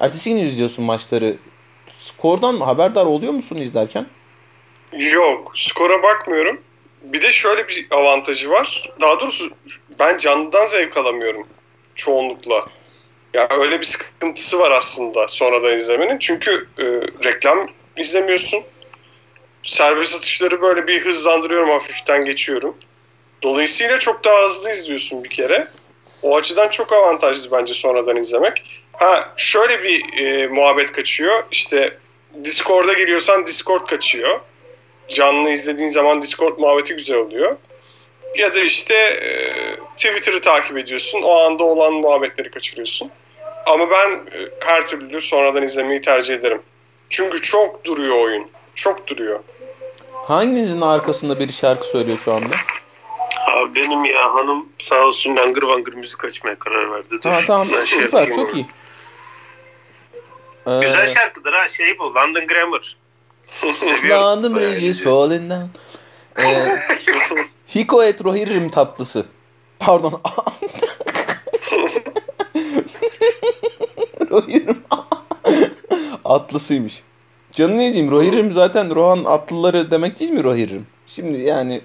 [0.00, 1.36] ertesi gün izliyorsun maçları.
[2.00, 4.06] Skordan haberdar oluyor musun izlerken?
[4.92, 6.60] Yok skora bakmıyorum.
[7.02, 8.90] Bir de şöyle bir avantajı var.
[9.00, 9.50] Daha doğrusu
[9.98, 11.46] ben canlıdan zevk alamıyorum
[11.94, 12.66] çoğunlukla.
[13.34, 16.18] Ya öyle bir sıkıntısı var aslında sonradan izlemenin.
[16.18, 16.84] Çünkü e,
[17.24, 18.64] reklam izlemiyorsun.
[19.62, 22.76] Serbest atışları böyle bir hızlandırıyorum hafiften geçiyorum.
[23.42, 25.68] Dolayısıyla çok daha hızlı izliyorsun bir kere.
[26.22, 28.82] O açıdan çok avantajlı bence sonradan izlemek.
[28.92, 31.44] Ha şöyle bir e, muhabbet kaçıyor.
[31.50, 31.98] İşte
[32.44, 34.40] Discord'a giriyorsan Discord kaçıyor.
[35.14, 37.56] Canlı izlediğin zaman Discord muhabbeti güzel oluyor.
[38.38, 39.52] Ya da işte e,
[39.96, 41.22] Twitter'ı takip ediyorsun.
[41.22, 43.10] O anda olan muhabbetleri kaçırıyorsun.
[43.66, 46.62] Ama ben e, her türlü sonradan izlemeyi tercih ederim.
[47.10, 48.46] Çünkü çok duruyor oyun.
[48.74, 49.40] Çok duruyor.
[50.12, 52.54] Hanginizin arkasında bir şarkı söylüyor şu anda?
[53.46, 57.06] Abi benim ya hanım sağ olsun bangır bangır müzik açmaya karar verdi.
[57.10, 58.66] Dur, Ha tamam güzel şey süper yapayım çok iyi.
[60.66, 62.96] Ee, Güzel şarkıdır ha şey bu London Grammar.
[63.44, 64.08] Seviyorum.
[64.10, 65.66] London Bayağı Bridge is falling down.
[66.38, 66.78] Ee,
[67.74, 69.26] Hiko et rohirrim tatlısı.
[69.78, 70.20] Pardon.
[74.30, 74.82] rohirrim
[76.24, 77.02] atlısıymış.
[77.52, 78.10] Canı ne diyeyim?
[78.10, 80.86] Rohirrim zaten Rohan atlıları demek değil mi Rohirrim?
[81.06, 81.80] Şimdi yani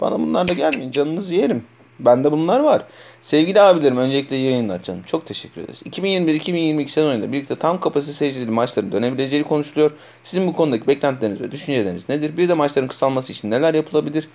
[0.00, 0.90] bana bunlarla gelmeyin.
[0.90, 1.64] Canınızı yerim.
[2.00, 2.82] Bende bunlar var.
[3.22, 5.02] Sevgili abilerim öncelikle yayınlar canım.
[5.06, 5.82] Çok teşekkür ederiz.
[5.82, 9.90] 2021-2022 sezonuyla birlikte tam kapasite seyircili maçların dönebileceği konuşuluyor.
[10.24, 12.36] Sizin bu konudaki beklentileriniz ve düşünceleriniz nedir?
[12.36, 14.28] Bir de maçların kısalması için neler yapılabilir?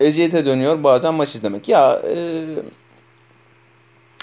[0.00, 1.68] Eziyete dönüyor bazen maç izlemek.
[1.68, 2.44] Ya e,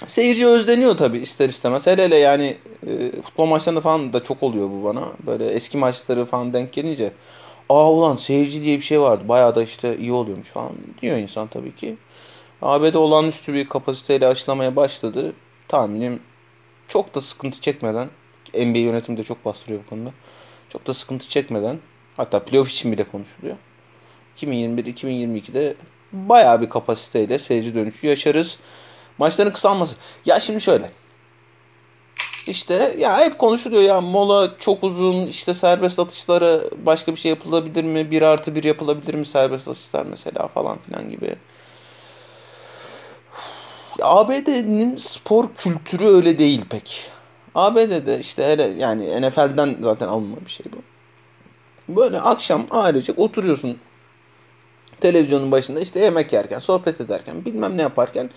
[0.08, 1.88] seyirci özleniyor tabii ister istemez.
[1.88, 2.58] Hele hele yani
[2.88, 5.08] e, futbol maçlarında falan da çok oluyor bu bana.
[5.28, 7.12] Böyle eski maçları falan denk gelince
[7.70, 9.24] aa ulan seyirci diye bir şey vardı.
[9.28, 11.96] Bayağı da işte iyi oluyormuş falan diyor insan tabii ki.
[12.62, 15.34] ABD olağanüstü bir kapasiteyle aşılamaya başladı.
[15.68, 16.20] Tahminim
[16.88, 18.10] çok da sıkıntı çekmeden
[18.54, 20.10] NBA yönetimi de çok bastırıyor bu konuda.
[20.70, 21.80] Çok da sıkıntı çekmeden
[22.18, 23.56] hatta playoff için bile konuşuluyor.
[24.38, 25.76] 2021-2022'de
[26.14, 28.58] bayağı bir kapasiteyle seyirci dönüşü yaşarız.
[29.18, 29.96] Maçların kısalması.
[30.26, 30.92] Ya şimdi şöyle.
[32.48, 37.84] İşte ya hep konuşuluyor ya mola çok uzun işte serbest atışlara başka bir şey yapılabilir
[37.84, 38.12] mi?
[38.12, 41.36] Bir artı bir yapılabilir mi serbest atışlar mesela falan filan gibi.
[44.04, 47.12] ABD'nin spor kültürü öyle değil pek.
[47.56, 50.78] ABD'de işte hele yani NFL'den zaten alınma bir şey bu.
[51.96, 53.78] Böyle akşam ailecek oturuyorsun
[55.02, 58.30] televizyonun başında işte yemek yerken, sohbet ederken, bilmem ne yaparken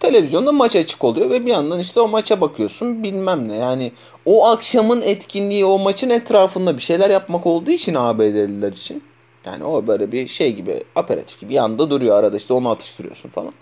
[0.00, 3.54] televizyonda maç açık oluyor ve bir yandan işte o maça bakıyorsun bilmem ne.
[3.56, 3.92] Yani
[4.26, 9.02] o akşamın etkinliği o maçın etrafında bir şeyler yapmak olduğu için ABD'liler için.
[9.44, 13.52] Yani o böyle bir şey gibi aperatif gibi yanda duruyor arada işte onu atıştırıyorsun falan.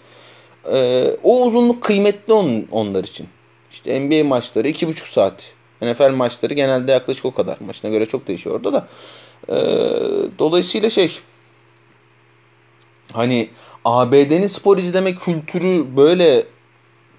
[0.73, 3.29] Ee, o uzunluk kıymetli on, onlar için.
[3.73, 5.53] İşte NBA maçları 2,5 saat.
[5.83, 7.57] NFL maçları genelde yaklaşık o kadar.
[7.67, 8.89] Maçına göre çok değişiyor orada da.
[9.49, 9.55] Ee,
[10.39, 11.21] dolayısıyla şey
[13.13, 13.49] hani
[13.85, 16.45] ABD'nin spor izleme kültürü böyle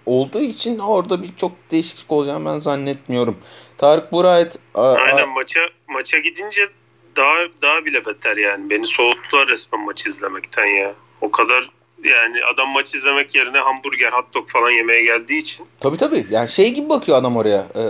[0.06, 3.38] olduğu için orada bir çok değişiklik olacağını ben zannetmiyorum.
[3.78, 6.70] Tarık Burayet Aynen maça maça gidince
[7.16, 8.70] daha daha bile beter yani.
[8.70, 10.94] Beni soğuttular resmen maçı izlemekten ya.
[11.22, 11.70] O kadar
[12.10, 15.66] yani adam maç izlemek yerine hamburger, hot dog falan yemeye geldiği için.
[15.80, 16.26] Tabii tabii.
[16.30, 17.66] Yani şey gibi bakıyor adam oraya.
[17.76, 17.84] E,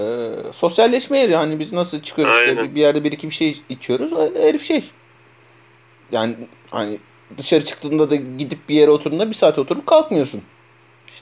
[0.54, 1.36] sosyalleşme yeri.
[1.36, 2.56] Hani biz nasıl çıkıyoruz Aynen.
[2.56, 4.12] işte bir yerde bir iki bir şey içiyoruz.
[4.36, 4.84] Herif şey.
[6.12, 6.36] Yani
[6.72, 6.98] hani
[7.38, 10.42] dışarı çıktığında da gidip bir yere oturduğunda bir saat oturup kalkmıyorsun.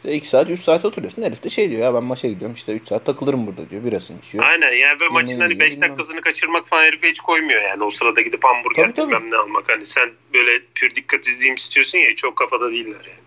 [0.06, 1.22] İşte 2 saat 3 saat oturuyorsun.
[1.22, 3.86] Herif de şey diyor ya ben maça gidiyorum işte 3 saat takılırım burada diyor.
[3.86, 4.43] Birasını içiyor.
[4.43, 7.84] Aynen yani ve maçın hani 5 dakikasını kaçırmak falan herife hiç koymuyor yani.
[7.84, 9.64] O sırada gidip hamburger tabii, bilmem ne almak.
[9.70, 13.26] Hani sen böyle pür dikkat izleyeyim istiyorsun ya çok kafada değiller yani.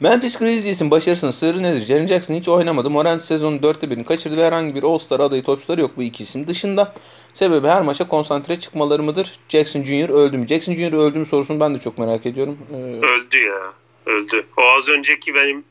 [0.00, 1.86] Memphis Grizzlies'in başarısının sırrı nedir?
[1.86, 2.90] Jaren Jackson hiç oynamadı.
[2.90, 6.46] Morant sezonun dörtte birini kaçırdı ve herhangi bir All-Star adayı topçuları yok bu iki isim
[6.46, 6.94] dışında.
[7.34, 9.38] Sebebi her maça konsantre çıkmaları mıdır?
[9.48, 10.08] Jackson Jr.
[10.08, 10.46] öldü mü?
[10.46, 10.92] Jackson Jr.
[10.92, 12.58] öldü mü sorusunu ben de çok merak ediyorum.
[12.72, 13.06] Ee...
[13.06, 13.72] Öldü ya.
[14.06, 14.46] Öldü.
[14.56, 15.64] O az önceki benim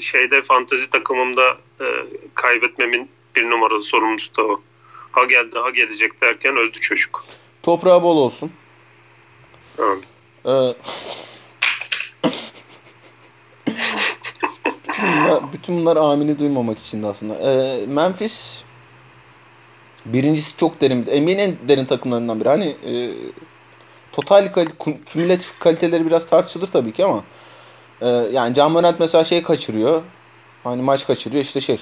[0.00, 1.86] şeyde fantazi takımımda e,
[2.34, 4.60] kaybetmemin bir numaralı sorumlusu da o.
[5.12, 7.24] Ha geldi ha gelecek derken öldü çocuk.
[7.62, 8.52] Toprağı bol olsun.
[9.78, 10.04] Amin.
[10.46, 10.74] Ee,
[14.86, 17.34] bütün, bunlar, bütün bunlar amini duymamak için de aslında.
[17.34, 18.62] Ee, Memphis
[20.06, 21.02] birincisi çok derin.
[21.02, 22.48] NBA'nin en derin takımlarından biri.
[22.48, 23.10] Hani e,
[24.12, 24.66] total kal
[25.12, 27.24] kümülatif kaliteleri biraz tartışılır tabii ki ama
[28.02, 30.02] ee, yani John Morant mesela şey kaçırıyor.
[30.64, 31.80] Hani maç kaçırıyor işte şey.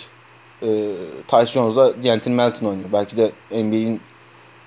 [0.63, 0.69] E,
[1.29, 2.89] Tyce Jones'la Denton Melton oynuyor.
[2.93, 4.01] Belki de NBA'in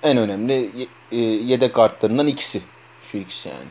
[0.02, 0.70] en önemli
[1.12, 2.60] e, yedek kartlarından ikisi.
[3.12, 3.68] Şu ikisi yani.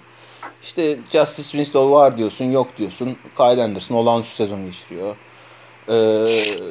[0.63, 3.17] İşte Justice Winslow var diyorsun, yok diyorsun.
[3.37, 5.15] Kyle Anderson olağanüstü sezon geçiriyor.
[5.87, 5.91] Ee,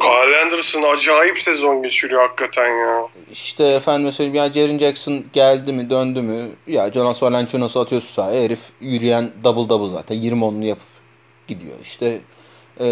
[0.00, 3.02] Kyle Anderson acayip sezon geçiriyor hakikaten ya.
[3.32, 8.42] İşte efendim söyleyeyim ya Jaren Jackson geldi mi döndü mü ya Jonas Valanciunas atıyorsun sahaya
[8.42, 10.89] herif yürüyen double double zaten 20 onlu yapıp
[11.50, 11.76] gidiyor.
[11.82, 12.20] İşte
[12.80, 12.86] e,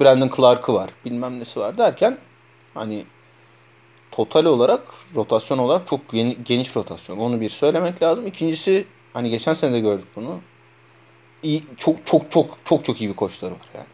[0.00, 0.90] Brandon Clark'ı var.
[1.04, 2.18] Bilmem nesi var derken
[2.74, 3.04] hani
[4.10, 4.82] total olarak
[5.14, 7.18] rotasyon olarak çok geni, geniş rotasyon.
[7.18, 8.26] Onu bir söylemek lazım.
[8.26, 10.38] İkincisi hani geçen sene de gördük bunu.
[11.42, 13.86] İyi, çok çok çok çok çok iyi bir koçları var yani.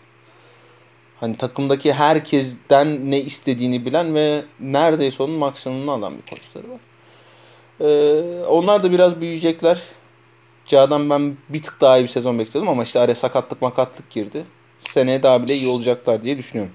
[1.20, 6.80] Hani takımdaki herkesten ne istediğini bilen ve neredeyse onun maksimumunu alan bir koçları var.
[7.80, 9.82] Ee, onlar da biraz büyüyecekler.
[10.72, 14.44] Cağdan ben bir tık daha iyi bir sezon bekliyordum ama işte araya sakatlık makatlık girdi.
[14.90, 16.72] Seneye daha bile iyi olacaklar diye düşünüyorum.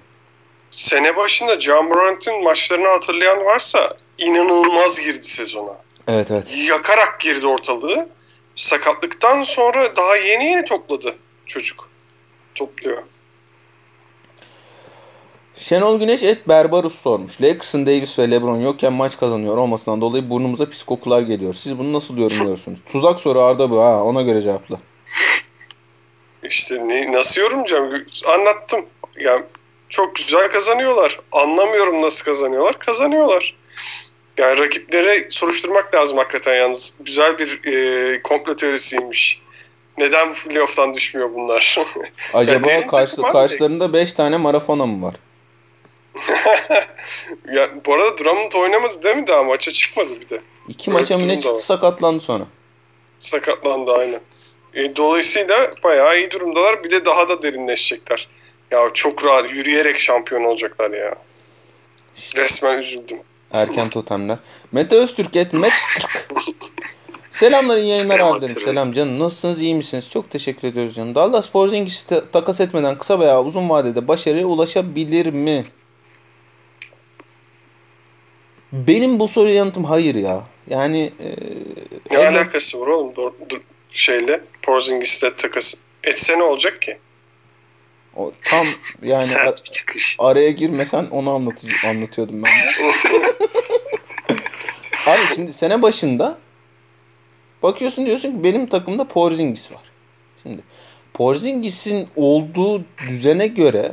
[0.72, 5.78] Sene başında John Morant'ın maçlarını hatırlayan varsa inanılmaz girdi sezona.
[6.08, 6.44] Evet evet.
[6.56, 8.10] Yakarak girdi ortalığı.
[8.56, 11.90] Sakatlıktan sonra daha yeni yeni topladı çocuk.
[12.56, 13.04] Topluyor.
[15.60, 17.42] Şenol Güneş et Berbarus sormuş.
[17.42, 21.54] Lakers'ın Davis ve LeBron yokken maç kazanıyor olmasından dolayı burnumuza pis kokular geliyor.
[21.54, 22.80] Siz bunu nasıl yorumluyorsunuz?
[22.92, 24.80] Tuzak soru Arda bu ha ona göre cevapla.
[26.44, 28.06] İşte ne, nasıl yorumlayacağım?
[28.28, 28.86] Anlattım.
[29.20, 29.44] Yani
[29.90, 31.20] çok güzel kazanıyorlar.
[31.32, 32.80] Anlamıyorum nasıl kazanıyorlar.
[32.80, 33.56] Kazanıyorlar.
[34.38, 36.98] Yani rakipleri soruşturmak lazım hakikaten yalnız.
[37.00, 39.42] Güzel bir e, komplo teorisiymiş.
[39.98, 41.80] Neden playoff'tan düşmüyor bunlar?
[42.34, 43.94] Acaba karşı, karşılarında Lakers.
[43.94, 45.16] 5 tane marafona mı var?
[47.54, 49.44] ya, bu arada Drummond oynamadı değil mi daha?
[49.44, 50.42] Maça çıkmadı bir de.
[50.68, 52.46] İki Öyle maça mı ne çıktı sakatlandı sonra.
[53.20, 54.20] Sakatlandı aynen.
[54.74, 56.84] E, dolayısıyla bayağı iyi durumdalar.
[56.84, 58.28] Bir de daha da derinleşecekler.
[58.72, 61.16] Ya çok rahat yürüyerek şampiyon olacaklar ya.
[62.36, 63.18] Resmen üzüldüm.
[63.52, 64.38] Erken totemler.
[64.72, 65.74] Mete Öztürk et Met
[67.32, 68.56] Selamlar iyi yayınlar Selam abilerim.
[68.56, 68.70] Atilla.
[68.70, 69.20] Selam canım.
[69.20, 69.62] Nasılsınız?
[69.62, 70.06] iyi misiniz?
[70.10, 71.16] Çok teşekkür ediyoruz canım.
[71.16, 75.66] Dallas Porzingis'i ta- takas etmeden kısa veya uzun vadede başarıya ulaşabilir mi?
[78.74, 80.44] Benim bu soruya yanıtım hayır ya.
[80.70, 81.26] Yani e,
[82.12, 83.62] Ne elbet- alakası var oğlum Dor- dur-
[83.94, 86.98] şeyle Porzingis'le takas etse ne olacak ki?
[88.16, 88.66] o tam
[89.02, 90.16] yani Sert bir çıkış.
[90.20, 92.92] araya girmesen onu anlatı- anlatıyordum ben de.
[95.08, 96.38] Abi şimdi sene başında
[97.64, 99.82] bakıyorsun diyorsun ki benim takımda Porzingis var.
[100.44, 100.62] Şimdi
[101.14, 103.92] Porzingis'in olduğu düzene göre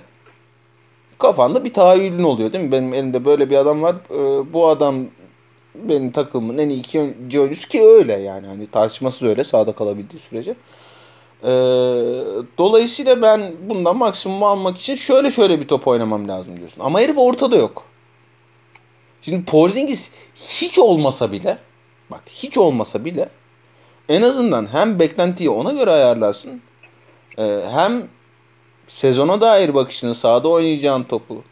[1.25, 2.73] kafanda bir tahayyülün oluyor değil mi?
[2.73, 3.95] Benim elimde böyle bir adam var.
[4.11, 4.97] Ee, bu adam
[5.75, 8.47] benim takımın en iyi iki oyuncu oyuncusu ki öyle yani.
[8.47, 10.55] Hani tartışmasız öyle sahada kalabildiği sürece.
[11.43, 11.49] Ee,
[12.59, 16.81] dolayısıyla ben bundan maksimumu almak için şöyle şöyle bir top oynamam lazım diyorsun.
[16.81, 17.83] Ama herif ortada yok.
[19.23, 21.59] Şimdi Porzingis hiç olmasa bile
[22.11, 23.29] bak hiç olmasa bile
[24.09, 26.61] en azından hem beklentiyi ona göre ayarlarsın
[27.39, 28.09] e, hem
[28.89, 31.43] sezona dair bakışını sahada oynayacağın topu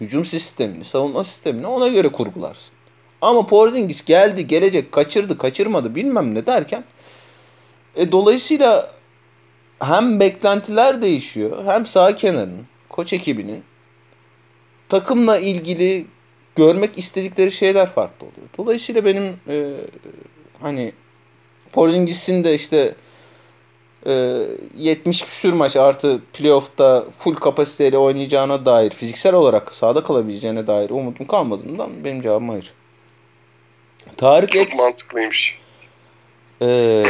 [0.00, 2.72] hücum sistemini, savunma sistemini ona göre kurgularsın.
[3.20, 6.84] Ama Porzingis geldi, gelecek, kaçırdı, kaçırmadı bilmem ne derken
[7.96, 8.94] e, dolayısıyla
[9.80, 13.62] hem beklentiler değişiyor hem sağ kenarının, koç ekibinin
[14.88, 16.06] takımla ilgili
[16.56, 18.48] görmek istedikleri şeyler farklı oluyor.
[18.58, 19.74] Dolayısıyla benim e,
[20.60, 20.92] hani
[21.72, 22.94] Porzingis'in de işte
[24.06, 24.12] e,
[24.78, 31.26] 70 küsür maç artı playoff'ta full kapasiteyle oynayacağına dair fiziksel olarak sahada kalabileceğine dair umudum
[31.26, 32.72] kalmadığından benim cevabım hayır.
[34.16, 35.58] Tarık Çok Ek, mantıklıymış.
[36.62, 37.04] e,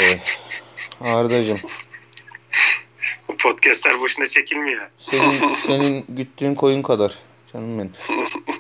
[1.01, 1.59] Arda'cığım
[3.29, 4.83] Bu podcastler boşuna çekilmiyor.
[4.99, 7.15] senin, senin güttüğün koyun kadar
[7.53, 7.93] canım benim.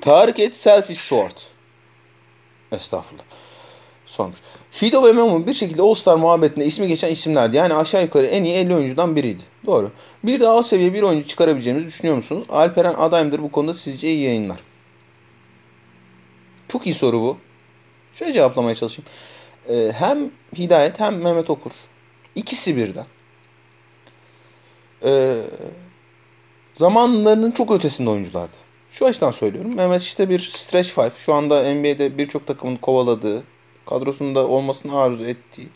[0.01, 1.37] Tarık et selfish sword.
[2.73, 3.25] Estağfurullah.
[4.07, 4.39] Sormuş.
[4.83, 7.57] Hido ve Memo bir şekilde All-Star muhabbetinde ismi geçen isimlerdi.
[7.57, 9.43] Yani aşağı yukarı en iyi 50 oyuncudan biriydi.
[9.67, 9.91] Doğru.
[10.25, 12.47] Bir daha alt seviye bir oyuncu çıkarabileceğimizi düşünüyor musunuz?
[12.49, 14.61] Alperen adayımdır bu konuda sizce iyi yayınlar.
[16.69, 17.39] Çok iyi soru bu.
[18.15, 19.09] Şöyle cevaplamaya çalışayım.
[19.69, 21.71] Ee, hem Hidayet hem Mehmet Okur.
[22.35, 23.07] İkisi birden.
[25.05, 25.43] Ee,
[26.75, 28.53] zamanlarının çok ötesinde oyunculardı.
[28.93, 29.75] Şu açıdan söylüyorum.
[29.75, 31.11] Mehmet işte bir stretch five.
[31.19, 33.43] Şu anda NBA'de birçok takımın kovaladığı,
[33.87, 35.69] kadrosunda olmasını arzu ettiği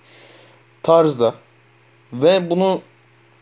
[0.82, 1.34] tarzda
[2.12, 2.80] ve bunu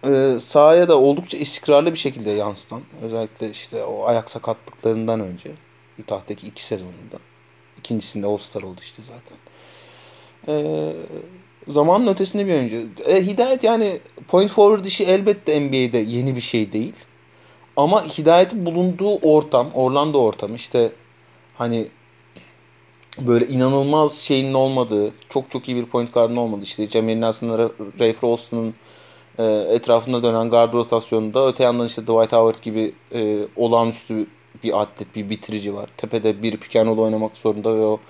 [0.04, 5.50] e, sahaya da oldukça istikrarlı bir şekilde yansıtan özellikle işte o ayak sakatlıklarından önce
[5.98, 7.18] Utah'taki iki sezonunda
[7.78, 9.38] ikincisinde All-Star oldu işte zaten.
[10.48, 10.92] E,
[11.68, 13.02] zamanın ötesinde bir oyuncu.
[13.06, 13.98] E, Hidayet yani
[14.28, 16.94] point forward işi elbette NBA'de yeni bir şey değil.
[17.76, 20.92] Ama Hidayet'in bulunduğu ortam, Orlando ortamı işte
[21.58, 21.86] hani
[23.18, 28.12] böyle inanılmaz şeyin olmadığı, çok çok iyi bir point guard'ın olmadığı işte Jameer Nelson'la Ray
[28.12, 28.74] Frost'un
[29.38, 34.26] e, etrafında dönen guard rotasyonunda öte yandan işte Dwight Howard gibi e, olağanüstü
[34.64, 35.88] bir atlet, bir bitirici var.
[35.96, 38.00] Tepede bir pick and roll oynamak zorunda ve o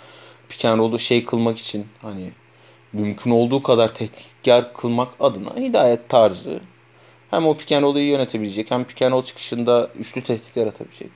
[0.48, 2.30] pick and roll'u şey kılmak için hani
[2.92, 6.60] mümkün olduğu kadar tehditkar kılmak adına hidayet tarzı
[7.30, 11.10] hem o pick and roll'u iyi yönetebilecek hem pick and roll çıkışında üçlü tehdit yaratabilecek.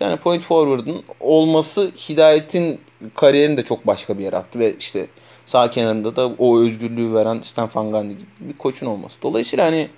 [0.00, 2.80] Tane point forward'ın olması hidayetin
[3.14, 5.06] kariyerini de çok başka bir yere attı ve işte
[5.46, 9.14] sağ kenarında da o özgürlüğü veren Stan Van Gundy gibi bir koçun olması.
[9.22, 9.88] Dolayısıyla hani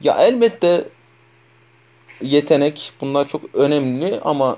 [0.00, 0.84] ya elbette
[2.22, 4.56] yetenek bunlar çok önemli ama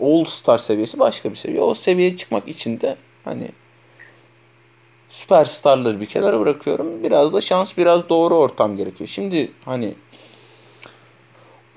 [0.00, 1.60] All Star seviyesi başka bir seviye.
[1.60, 3.48] O seviyeye çıkmak için de hani
[5.10, 7.02] süperstarları bir kenara bırakıyorum.
[7.02, 9.08] Biraz da şans, biraz doğru ortam gerekiyor.
[9.08, 9.94] Şimdi hani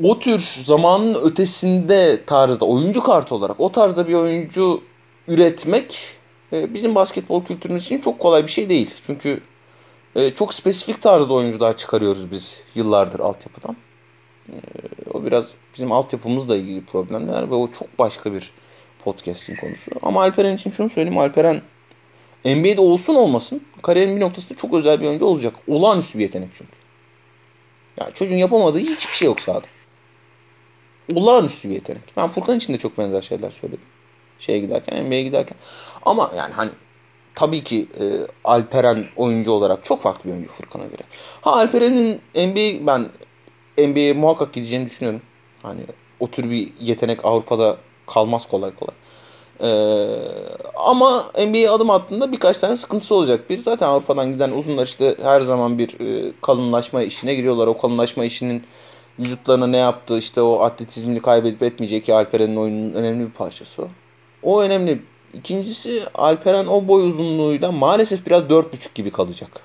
[0.04, 4.82] o tür zamanın ötesinde tarzda oyuncu kartı olarak o tarzda bir oyuncu
[5.28, 6.00] üretmek
[6.54, 8.90] e, bizim basketbol kültürümüz için çok kolay bir şey değil.
[9.06, 9.42] Çünkü
[10.16, 13.76] e, çok spesifik tarzda oyuncular çıkarıyoruz biz yıllardır altyapıdan.
[14.50, 14.56] E,
[15.14, 18.52] O biraz bizim altyapımızla ilgili problemler ve o çok başka bir
[19.04, 19.92] podcast'in konusu.
[20.02, 21.18] Ama Alperen için şunu söyleyeyim.
[21.18, 21.62] Alperen
[22.46, 25.54] NBA'de olsun olmasın kariyerin bir noktasında çok özel bir oyuncu olacak.
[25.68, 26.72] Olağanüstü bir yetenek çünkü.
[28.00, 29.66] Yani çocuğun yapamadığı hiçbir şey yok sahada.
[31.16, 32.02] Olağanüstü bir yetenek.
[32.18, 33.86] Ben Furkan için de çok benzer şeyler söyledim.
[34.40, 35.58] Şeye giderken, NBA'ye giderken.
[36.06, 36.70] Ama yani hani
[37.36, 38.04] tabii ki e,
[38.44, 41.02] Alperen oyuncu olarak çok farklı bir oyuncu Furkan'a göre.
[41.42, 43.06] Ha Alperen'in NBA ben
[43.88, 45.22] NBA'ye muhakkak gideceğini düşünüyorum.
[45.64, 45.82] Hani
[46.20, 48.96] o tür bir yetenek Avrupa'da kalmaz kolay kolay.
[49.62, 50.18] Ee,
[50.76, 53.50] ama NBA'ye adım attığında birkaç tane sıkıntısı olacak.
[53.50, 57.68] Bir zaten Avrupa'dan giden uzunlar işte her zaman bir e, kalınlaşma işine giriyorlar.
[57.68, 58.64] O kalınlaşma işinin
[59.22, 63.88] vücutlarına ne yaptığı işte o atletizmini kaybedip etmeyecek ki Alperen'in oyununun önemli bir parçası o.
[64.44, 65.02] O önemli.
[65.34, 68.64] İkincisi Alperen o boy uzunluğuyla maalesef biraz 4.5
[68.96, 69.62] gibi kalacak.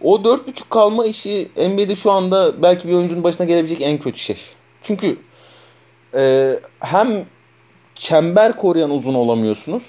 [0.00, 0.38] O 4.5
[0.70, 4.36] kalma işi NBA'de şu anda belki bir oyuncunun başına gelebilecek en kötü şey.
[4.82, 5.16] Çünkü
[6.14, 7.24] e, hem
[7.94, 9.82] çember koruyan uzun olamıyorsunuz.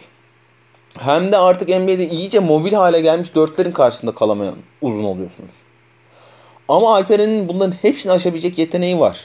[0.97, 5.51] Hem de artık NBA'de iyice mobil hale gelmiş dörtlerin karşısında kalamayan uzun oluyorsunuz.
[6.68, 9.20] Ama Alperen'in bunların hepsini aşabilecek yeteneği var.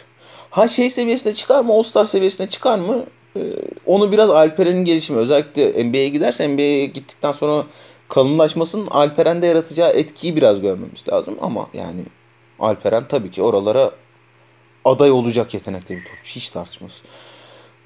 [0.50, 1.72] Ha şey seviyesine çıkar mı?
[1.72, 3.04] All-Star seviyesine çıkar mı?
[3.36, 3.40] Ee,
[3.86, 5.18] onu biraz Alperen'in gelişimi.
[5.18, 7.64] Özellikle NBA'ye giderse NBA'ye gittikten sonra
[8.08, 11.38] kalınlaşmasının Alperen'de yaratacağı etkiyi biraz görmemiz lazım.
[11.40, 12.00] Ama yani
[12.60, 13.90] Alperen tabii ki oralara
[14.84, 16.34] aday olacak yetenekte bir topçu.
[16.34, 17.00] Hiç tartışmasız.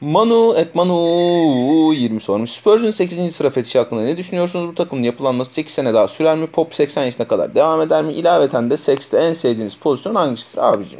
[0.02, 2.50] Manu et Manu 20 sormuş.
[2.50, 3.36] Spurs'un 8.
[3.36, 4.68] sıra fetişi hakkında ne düşünüyorsunuz?
[4.68, 6.46] Bu takımın yapılanması 8 sene daha sürer mi?
[6.46, 8.12] Pop 80 yaşına kadar devam eder mi?
[8.12, 10.98] İlaveten de sekste en sevdiğiniz pozisyon hangisidir abicim?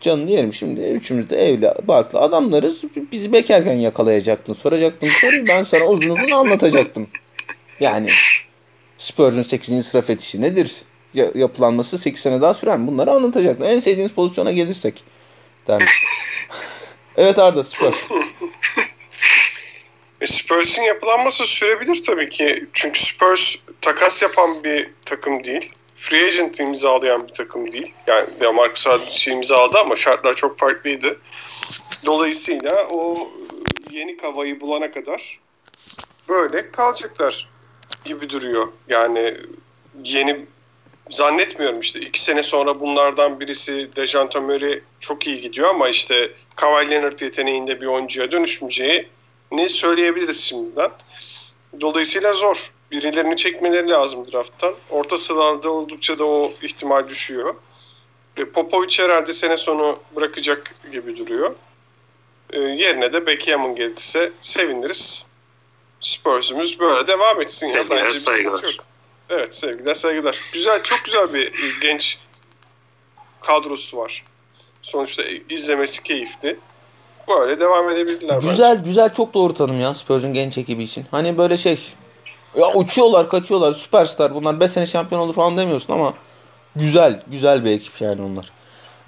[0.00, 2.82] Canım diyelim şimdi üçümüz de evli barklı adamlarız.
[3.12, 4.54] Bizi bekarken yakalayacaktın.
[4.54, 7.06] Soracaktın soruyu ben sana uzun uzun anlatacaktım.
[7.80, 8.08] Yani
[8.98, 9.86] Spurs'un 8.
[9.86, 10.72] sıra fetişi nedir?
[11.14, 12.86] Ya, yapılanması 8 sene daha sürer mi?
[12.86, 13.66] Bunları anlatacaktım.
[13.66, 15.04] En sevdiğiniz pozisyona gelirsek.
[15.68, 15.90] Dermiş.
[17.16, 18.04] Evet Arda Spurs.
[20.20, 22.66] E, Spurs'in yapılanması sürebilir tabii ki.
[22.72, 25.72] Çünkü Spurs takas yapan bir takım değil.
[25.96, 27.94] Free agent imzalayan bir takım değil.
[28.06, 31.20] Yani Demarcus Aldridge imzaladı ama şartlar çok farklıydı.
[32.06, 33.30] Dolayısıyla o
[33.90, 35.40] yeni kavayı bulana kadar
[36.28, 37.48] böyle kalacaklar
[38.04, 38.68] gibi duruyor.
[38.88, 39.34] Yani
[40.04, 40.46] yeni
[41.10, 46.90] zannetmiyorum işte iki sene sonra bunlardan birisi Dejan Murray çok iyi gidiyor ama işte Kawhi
[46.90, 49.08] Leonard yeteneğinde bir oyuncuya dönüşmeyeceği
[49.52, 50.90] ne söyleyebiliriz şimdiden.
[51.80, 52.72] Dolayısıyla zor.
[52.90, 54.74] Birilerini çekmeleri lazım drafttan.
[54.90, 57.54] Orta sıralarda oldukça da o ihtimal düşüyor.
[58.36, 61.54] E, Popovic herhalde sene sonu bırakacak gibi duruyor.
[62.52, 65.26] E, yerine de Beckham'ın gelirse seviniriz.
[66.00, 67.68] Spurs'umuz böyle devam etsin.
[67.68, 67.90] Ya.
[67.90, 68.74] Bence bir sıkıntı yok.
[69.30, 70.40] Evet sevgiler saygılar.
[70.52, 71.52] Güzel çok güzel bir
[71.82, 72.18] genç
[73.40, 74.24] kadrosu var.
[74.82, 76.56] Sonuçta izlemesi keyifli.
[77.28, 78.88] Böyle devam edebilirler Güzel bence.
[78.88, 81.04] güzel çok doğru tanım ya Spurs'un genç ekibi için.
[81.10, 81.80] Hani böyle şey
[82.56, 86.14] ya uçuyorlar kaçıyorlar süperstar bunlar 5 sene şampiyon olur falan demiyorsun ama
[86.76, 88.50] güzel güzel bir ekip yani onlar.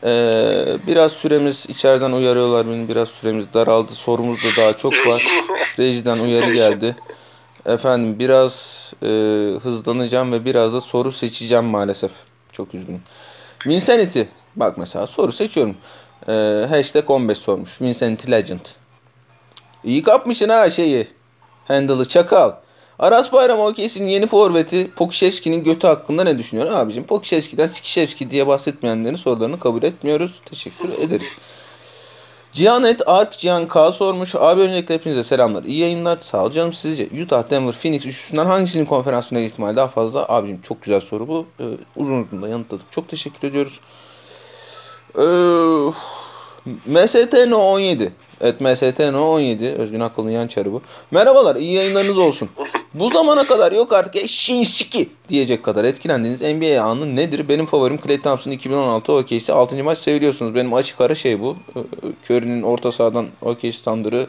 [0.04, 5.26] Ee, biraz süremiz içeriden uyarıyorlar beni biraz süremiz daraldı sorumuz da daha çok var.
[5.78, 6.96] Rejiden uyarı geldi.
[7.68, 8.54] Efendim biraz
[9.02, 9.06] e,
[9.62, 12.10] hızlanacağım ve biraz da soru seçeceğim maalesef.
[12.52, 13.02] Çok üzgünüm.
[13.66, 14.22] Vincenity.
[14.56, 15.76] Bak mesela soru seçiyorum.
[16.28, 17.80] E, hashtag 15 sormuş.
[17.80, 18.60] Vincenity Legend.
[19.84, 21.06] İyi kapmışsın ha şeyi.
[21.68, 22.52] Handle'ı çakal.
[22.98, 27.04] Aras Bayram OKC'nin yeni forveti Pokişevski'nin götü hakkında ne düşünüyor abicim?
[27.04, 30.40] Pokişevski'den Sikişevski diye bahsetmeyenlerin sorularını kabul etmiyoruz.
[30.44, 31.28] Teşekkür ederiz.
[32.52, 34.34] Cihanet Ark Cihan K sormuş.
[34.34, 35.64] Abi öncelikle hepinize selamlar.
[35.64, 36.18] İyi yayınlar.
[36.22, 37.08] Sağ ol canım sizce.
[37.22, 40.26] Utah, Denver, Phoenix üçlüsünden hangisinin konferans finali ihtimali daha fazla?
[40.28, 41.46] Abicim çok güzel soru bu.
[41.60, 41.64] Ee,
[41.96, 42.92] uzun uzun da yanıtladık.
[42.92, 43.80] Çok teşekkür ediyoruz.
[45.18, 45.22] Ee,
[46.86, 48.12] MSTN 17.
[48.40, 49.68] Evet MSTN 17.
[49.68, 50.82] Özgün Akıl'ın yan çarı bu.
[51.10, 52.48] Merhabalar iyi yayınlarınız olsun.
[52.94, 57.48] Bu zamana kadar yok artık eşeğin siki diyecek kadar etkilendiğiniz NBA anı nedir?
[57.48, 59.84] Benim favorim Klay Thompson 2016 OKC 6.
[59.84, 60.54] maç seviliyorsunuz.
[60.54, 61.56] Benim açık ara şey bu.
[62.24, 64.26] Curry'nin orta sahadan OKC Thunder'ı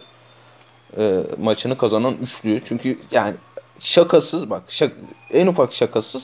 [0.97, 2.61] e, maçını kazanan üçlü.
[2.65, 3.33] Çünkü yani
[3.79, 4.91] şakasız bak şak,
[5.33, 6.23] en ufak şakasız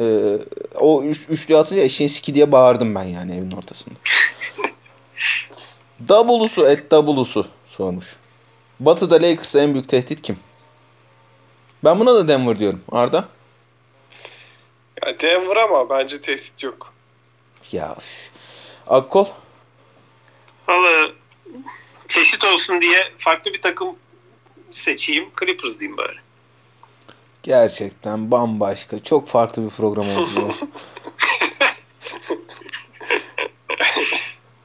[0.00, 0.36] e,
[0.80, 3.94] o üç, üçlü atınca eşeğin siki diye bağırdım ben yani evin ortasında.
[6.08, 8.16] Double'usu et double'usu sormuş.
[8.80, 10.38] Batı'da Lakers'a en büyük tehdit kim?
[11.84, 12.82] Ben buna da Denver diyorum.
[12.92, 13.28] Arda?
[15.06, 16.92] Ya Denver ama bence tehdit yok.
[17.72, 17.96] Ya.
[18.86, 19.26] Akkol?
[20.68, 21.10] Valla
[22.08, 23.96] çeşit olsun diye farklı bir takım
[24.70, 25.28] seçeyim.
[25.40, 26.16] Clippers diyeyim bari.
[27.42, 29.04] Gerçekten bambaşka.
[29.04, 30.52] Çok farklı bir program oldu.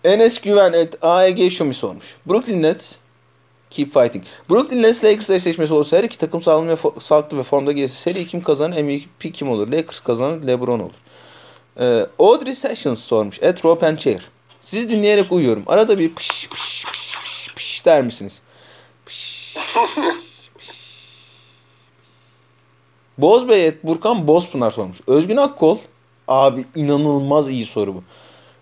[0.04, 2.16] Enes Güven et AEG Şumi sormuş.
[2.26, 2.96] Brooklyn Nets
[3.70, 4.24] Keep fighting.
[4.50, 8.28] Brooklyn Nets Lakers eşleşmesi olsa her iki takım sağlam ve sağlıklı ve formda gelirse seri
[8.28, 8.84] kim kazanır?
[8.84, 9.68] MVP kim olur?
[9.72, 10.94] Lakers kazanır, LeBron olur.
[11.80, 13.44] Ee, Audrey Sessions sormuş.
[13.44, 14.30] At Rope and Chair.
[14.62, 15.64] Sizi dinleyerek uyuyorum.
[15.68, 18.34] Arada bir pış pış pış pış, pış der misiniz?
[19.06, 19.96] Pış, pış,
[20.58, 20.68] pış.
[23.18, 24.98] Bozbey et Burkan Bozpınar sormuş.
[25.08, 25.78] Özgün Akkol.
[26.28, 28.04] Abi inanılmaz iyi soru bu.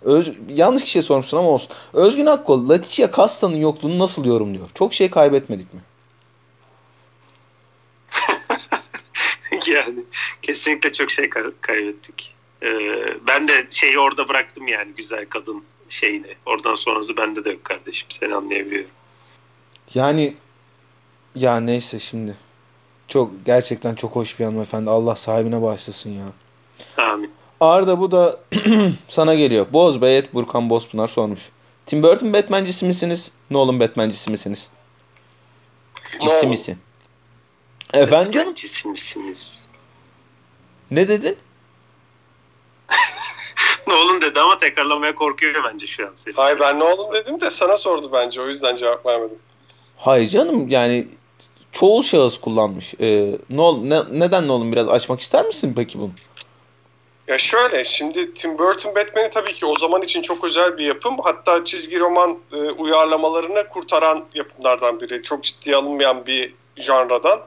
[0.01, 1.69] Öz, yanlış kişiye sormuşsun ama olsun.
[1.93, 4.69] Özgün Akkol, Leticia Casta'nın yokluğunu nasıl yorumluyor?
[4.73, 5.81] Çok şey kaybetmedik mi?
[9.67, 9.99] yani
[10.41, 11.29] kesinlikle çok şey
[11.61, 12.35] kaybettik.
[12.63, 16.35] Ee, ben de şeyi orada bıraktım yani güzel kadın şeyini.
[16.45, 18.07] Oradan sonrası bende de yok kardeşim.
[18.09, 18.89] Seni anlayabiliyorum.
[19.93, 20.35] Yani
[21.35, 22.35] ya neyse şimdi.
[23.07, 24.89] Çok gerçekten çok hoş bir hanımefendi.
[24.89, 26.25] Allah sahibine bağışlasın ya.
[26.97, 27.31] Amin.
[27.61, 28.39] Arda bu da
[29.09, 29.65] sana geliyor.
[29.73, 31.39] Boz Beyet Burkan Bozpınar sormuş.
[31.85, 33.31] Tim Burton Batman'cisi misiniz?
[33.51, 34.67] Nolan Batman'cisi misiniz?
[36.21, 36.77] Cisi misin?
[37.93, 38.47] Efendim canım?
[38.47, 39.65] Batman'cisi misiniz?
[40.91, 41.37] Ne dedin?
[43.87, 46.11] Nolan dedi ama tekrarlamaya korkuyor bence şu an.
[46.15, 46.33] Seni.
[46.35, 49.37] Hayır ben Nolan dedim de sana sordu bence o yüzden cevap vermedim.
[49.97, 51.07] Hayır canım yani
[51.71, 52.93] çoğul şahıs kullanmış.
[52.99, 56.11] Ee, Nolan, ne, neden Nolan biraz açmak ister misin peki bunu?
[57.27, 61.17] Ya şöyle şimdi Tim Burton Batman'i tabii ki o zaman için çok özel bir yapım.
[61.23, 65.23] Hatta çizgi roman e, uyarlamalarını kurtaran yapımlardan biri.
[65.23, 67.41] Çok ciddiye alınmayan bir janradan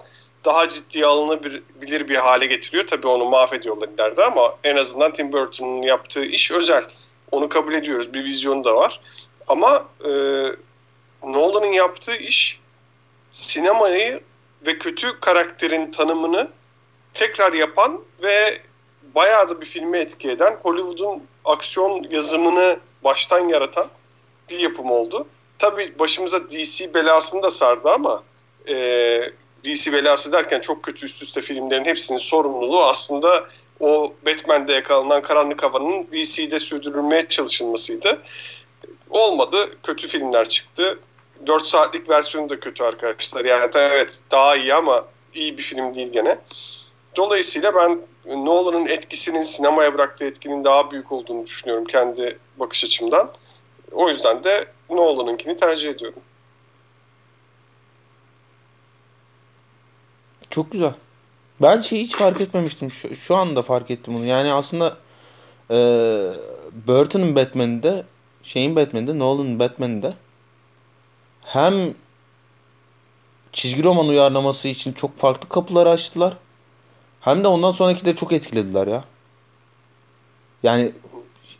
[0.44, 2.86] daha ciddiye alınabilir bir hale getiriyor.
[2.86, 6.84] Tabii onu mahvediyorlar ileride ama en azından Tim Burton'un yaptığı iş özel.
[7.30, 8.14] Onu kabul ediyoruz.
[8.14, 9.00] Bir vizyonu da var.
[9.48, 10.10] Ama e,
[11.22, 12.60] Nolan'ın yaptığı iş
[13.30, 14.20] sinemayı
[14.66, 16.48] ve kötü karakterin tanımını
[17.14, 18.58] tekrar yapan ve
[19.14, 23.86] bayağı da bir filme etki eden Hollywood'un aksiyon yazımını baştan yaratan
[24.50, 25.26] bir yapım oldu.
[25.58, 28.22] Tabii başımıza DC belasını da sardı ama
[28.68, 28.74] e,
[29.64, 33.46] DC belası derken çok kötü üst üste filmlerin hepsinin sorumluluğu aslında
[33.80, 38.22] o Batman'de yakalanan karanlık havanın DC'de sürdürülmeye çalışılmasıydı.
[39.10, 39.76] Olmadı.
[39.82, 40.98] Kötü filmler çıktı.
[41.46, 43.44] 4 saatlik versiyonu da kötü arkadaşlar.
[43.44, 46.38] Yani evet daha iyi ama iyi bir film değil gene.
[47.16, 53.30] Dolayısıyla ben Nolan'ın etkisinin sinemaya bıraktığı etkinin daha büyük olduğunu düşünüyorum kendi bakış açımdan.
[53.92, 56.20] O yüzden de Nolan'ınkini tercih ediyorum.
[60.50, 60.94] Çok güzel.
[61.62, 62.90] Ben şey hiç fark etmemiştim.
[62.90, 64.26] Şu, şu anda fark ettim bunu.
[64.26, 64.96] Yani aslında
[65.70, 65.76] e,
[66.86, 68.04] Burton'un Batman'inde
[68.42, 70.14] şeyin Batman'inde Nolan'ın Batman'inde
[71.42, 71.94] hem
[73.52, 76.36] çizgi roman uyarlaması için çok farklı kapılar açtılar.
[77.24, 79.04] Hem de ondan sonraki de çok etkilediler ya.
[80.62, 80.92] Yani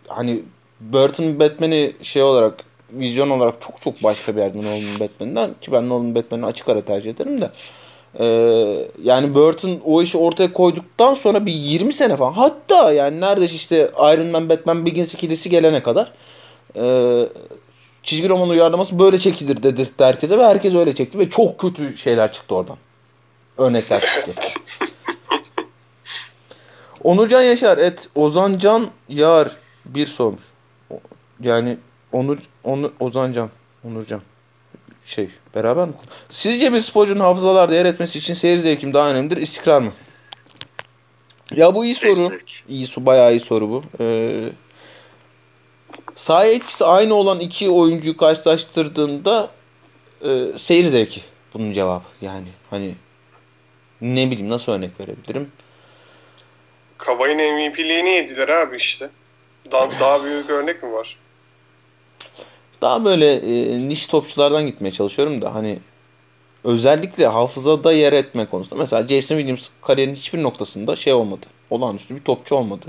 [0.09, 0.43] hani
[0.81, 5.89] Burton Batman'i şey olarak vizyon olarak çok çok başka bir yerden Nolan'ın Batman'inden ki ben
[5.89, 7.51] Nolan'ın Batman'i açık ara tercih ederim de.
[8.19, 13.55] Ee, yani Burton o işi ortaya koyduktan sonra bir 20 sene falan hatta yani neredeyse
[13.55, 16.13] işte Iron Man Batman Begins ikilisi gelene kadar
[16.77, 16.85] e,
[18.03, 22.33] çizgi roman uyarlaması böyle çekilir dedirtti herkese ve herkes öyle çekti ve çok kötü şeyler
[22.33, 22.77] çıktı oradan.
[23.59, 24.33] Örnekler çıktı.
[27.05, 30.43] Onurcan Yaşar et Ozancan Yar bir sormuş.
[31.41, 31.77] Yani
[32.13, 33.51] Onur, Onur Ozancan
[33.85, 34.21] Onurcan
[35.07, 35.95] şey beraber mi?
[36.29, 39.93] Sizce bir sporcunun hafızalarda yer etmesi için seyir zevkim daha önemlidir, istikrar mı?
[41.57, 42.39] Ya bu iyi soru.
[42.69, 43.83] İyi su bayağı iyi soru bu.
[44.01, 44.49] Ee,
[46.17, 49.51] sahaya etkisi aynı olan iki oyuncuyu karşılaştırdığında
[50.25, 51.21] e, seyir zevki
[51.55, 52.05] bunun cevabı.
[52.21, 52.95] Yani hani
[54.01, 55.51] ne bileyim nasıl örnek verebilirim?
[56.99, 59.11] Kavay'ın MVP'liğini yediler abi işte.
[59.73, 61.17] Daha, daha büyük örnek mi var?
[62.81, 65.79] Daha böyle e, niş topçulardan gitmeye çalışıyorum da hani
[66.65, 68.81] özellikle hafızada yer etme konusunda.
[68.81, 71.47] Mesela Jason Williams kariyerinin hiçbir noktasında şey olmadı.
[71.71, 72.87] Olağanüstü bir topçu olmadı.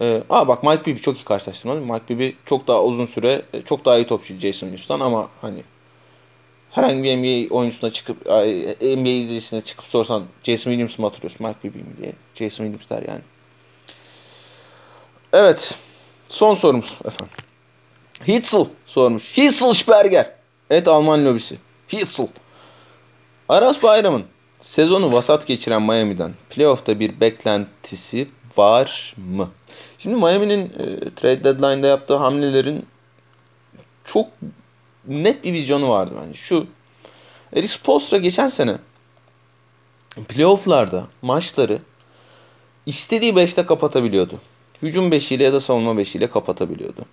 [0.00, 1.74] Ee, aa bak Mike Bibby çok iyi karşılaştırma.
[1.74, 5.62] Mike Bibby çok daha uzun süre çok daha iyi topçu Jason Williams'tan ama hani
[6.78, 8.26] herhangi bir NBA oyuncusuna çıkıp
[8.80, 12.12] NBA izleyicisine çıkıp sorsan Jason Williams mı hatırlıyorsun Mike Bibby mi diye.
[12.34, 13.22] Jason Williams der yani.
[15.32, 15.78] Evet.
[16.28, 17.36] Son sorumuz efendim.
[18.28, 19.38] Hitzel sormuş.
[19.38, 19.74] Hitzel
[20.70, 21.58] Evet Alman lobisi.
[21.92, 22.26] Hitzel.
[23.48, 24.24] Aras Bayram'ın
[24.60, 29.50] sezonu vasat geçiren Miami'den playoff'ta bir beklentisi var mı?
[29.98, 32.86] Şimdi Miami'nin e, trade deadline'da yaptığı hamlelerin
[34.04, 34.26] çok
[35.06, 36.38] net bir vizyonu vardı bence.
[36.38, 36.66] Şu
[37.52, 38.78] Eric Spoelstra geçen sene
[40.28, 41.78] playoff'larda maçları
[42.86, 44.40] istediği 5'te kapatabiliyordu.
[44.82, 47.04] Hücum 5'iyle ya da savunma 5'iyle kapatabiliyordu.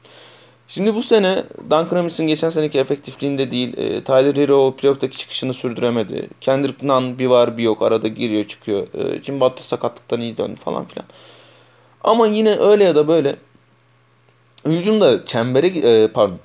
[0.67, 3.77] Şimdi bu sene Duncan Robinson geçen seneki efektifliğinde değil.
[3.77, 6.29] E, Tyler Hero playoff'taki çıkışını sürdüremedi.
[6.41, 7.81] Kendrick Nunn bir var bir yok.
[7.81, 8.87] Arada giriyor çıkıyor.
[8.93, 11.05] E, Jim Butler sakatlıktan iyi döndü falan filan.
[12.03, 13.35] Ama yine öyle ya da böyle
[14.65, 16.39] hücumda çembere e, pardon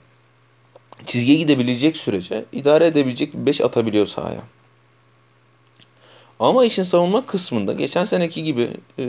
[1.07, 4.43] çizgiye gidebilecek sürece idare edebilecek bir 5 atabiliyor sahaya.
[6.41, 9.05] Ama işin savunma kısmında geçen seneki gibi e,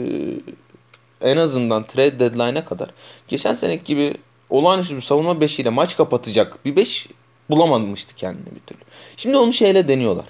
[1.20, 2.90] en azından trade deadline'e kadar
[3.28, 4.14] geçen seneki gibi
[4.50, 7.08] olağanüstü bir savunma 5 ile maç kapatacak bir 5
[7.50, 8.80] bulamamıştı kendini bir türlü.
[9.16, 10.24] Şimdi onu şeyle deniyorlar.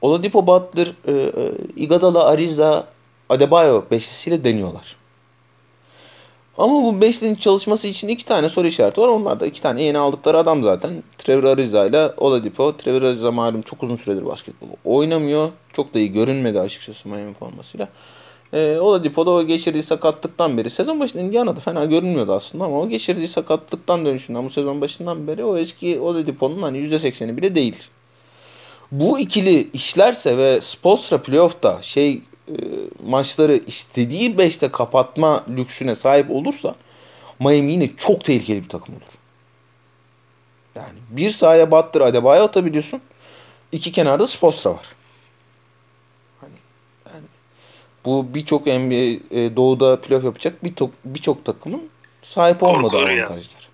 [0.00, 2.88] Oladipo Butler, e, e, Iguodala, Ariza,
[3.28, 4.96] Adebayo beşlisiyle deniyorlar.
[6.58, 9.08] Ama bu beşlinin çalışması için iki tane soru işareti var.
[9.08, 11.02] Onlar da iki tane yeni aldıkları adam zaten.
[11.18, 12.76] Trevor Ariza ile Oladipo.
[12.76, 15.48] Trevor Ariza malum çok uzun süredir basketbol oynamıyor.
[15.72, 17.88] Çok da iyi görünmedi açıkçası Miami formasıyla.
[18.52, 22.88] E, Oladipo da o geçirdiği sakatlıktan beri sezon başında Indiana'da fena görünmüyordu aslında ama o
[22.88, 27.76] geçirdiği sakatlıktan dönüşünden bu sezon başından beri o eski Oladipo'nun hani %80'i bile değil.
[28.92, 32.54] Bu ikili işlerse ve Spolstra playoff'ta şey e,
[33.06, 36.74] maçları istediği 5'te kapatma lüksüne sahip olursa
[37.40, 39.02] Miami yine çok tehlikeli bir takım olur.
[40.74, 43.00] Yani bir sahaya Butler Adebayo atabiliyorsun.
[43.72, 44.86] İki kenarda Spolstra var.
[46.40, 46.52] Hani
[47.14, 47.26] yani
[48.04, 51.88] bu birçok NBA e, doğuda playoff yapacak birçok birçok takımın
[52.22, 53.66] sahip olmadığı avantajlar.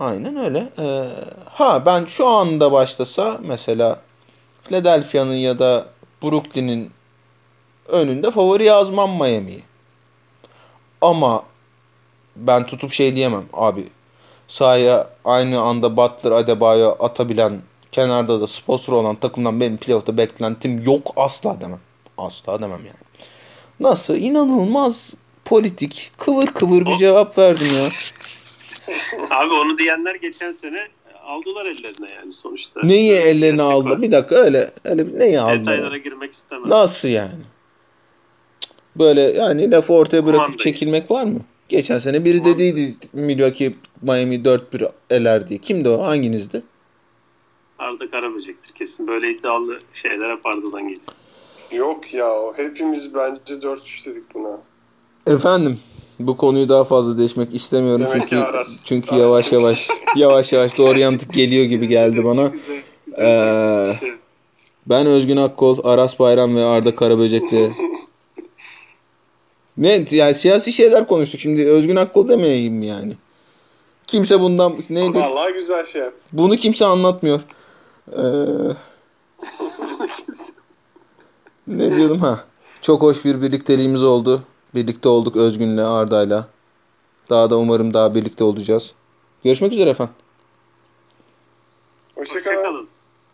[0.00, 0.68] Aynen öyle.
[0.78, 1.08] Ee,
[1.44, 4.00] ha ben şu anda başlasa mesela
[4.64, 5.86] Philadelphia'nın ya da
[6.22, 6.90] Brooklyn'in
[7.88, 9.62] önünde favori yazmam Miami'yi.
[11.00, 11.42] Ama
[12.36, 13.84] ben tutup şey diyemem abi.
[14.48, 17.60] Sahaya aynı anda Butler Adebayo atabilen
[17.92, 21.80] kenarda da sponsor olan takımdan benim playoff'ta beklentim yok asla demem.
[22.18, 23.26] Asla demem yani.
[23.80, 24.16] Nasıl?
[24.16, 25.10] İnanılmaz
[25.44, 27.88] politik, kıvır kıvır bir cevap verdim ya.
[29.36, 30.88] Abi onu diyenler geçen sene
[31.26, 32.80] aldılar ellerine yani sonuçta.
[32.82, 34.02] Neyi ellerine aldı?
[34.02, 34.70] Bir dakika öyle.
[34.84, 35.60] öyle neyi aldı?
[35.60, 36.70] Detaylara girmek istemem.
[36.70, 37.42] Nasıl yani?
[38.98, 41.40] Böyle yani lafı ortaya bırakıp çekilmek var mı?
[41.68, 45.58] Geçen sene biri dediydi Milwaukee Miami 4-1 eler diye.
[45.58, 46.02] Kimdi o?
[46.02, 46.62] Hanginizdi?
[47.78, 49.06] Arda Karaböcek'tir kesin.
[49.08, 51.00] Böyle iddialı şeyler hep Arda'dan geliyor.
[51.72, 54.58] Yok ya hepimiz bence 4-3 dedik buna.
[55.26, 55.78] Efendim
[56.18, 60.78] bu konuyu daha fazla değişmek istemiyorum Demek çünkü Aras, çünkü Aras yavaş yavaş yavaş yavaş
[60.78, 62.46] doğru yanıtık geliyor gibi geldi bana.
[62.46, 63.26] Güzel, güzel.
[63.26, 63.94] Ee,
[64.86, 67.72] ben Özgün Akkol, Aras Bayram ve Arda Karaböcek'te
[69.78, 73.16] ne yani siyasi şeyler konuştuk şimdi Özgün Akkol demeyeyim yani.
[74.06, 75.18] Kimse bundan neydi?
[75.18, 76.28] Vallahi güzel şey yaptın.
[76.32, 77.40] Bunu kimse anlatmıyor.
[78.12, 78.22] Ee,
[81.66, 82.44] ne diyordum ha?
[82.82, 84.42] Çok hoş bir birlikteliğimiz oldu.
[84.74, 86.48] Birlikte olduk Özgün'le, Arda'yla.
[87.30, 88.92] Daha da umarım daha birlikte olacağız.
[89.44, 90.14] Görüşmek üzere efendim.
[92.14, 92.56] Hoşçakalın.
[92.56, 92.88] Hoşçakalın.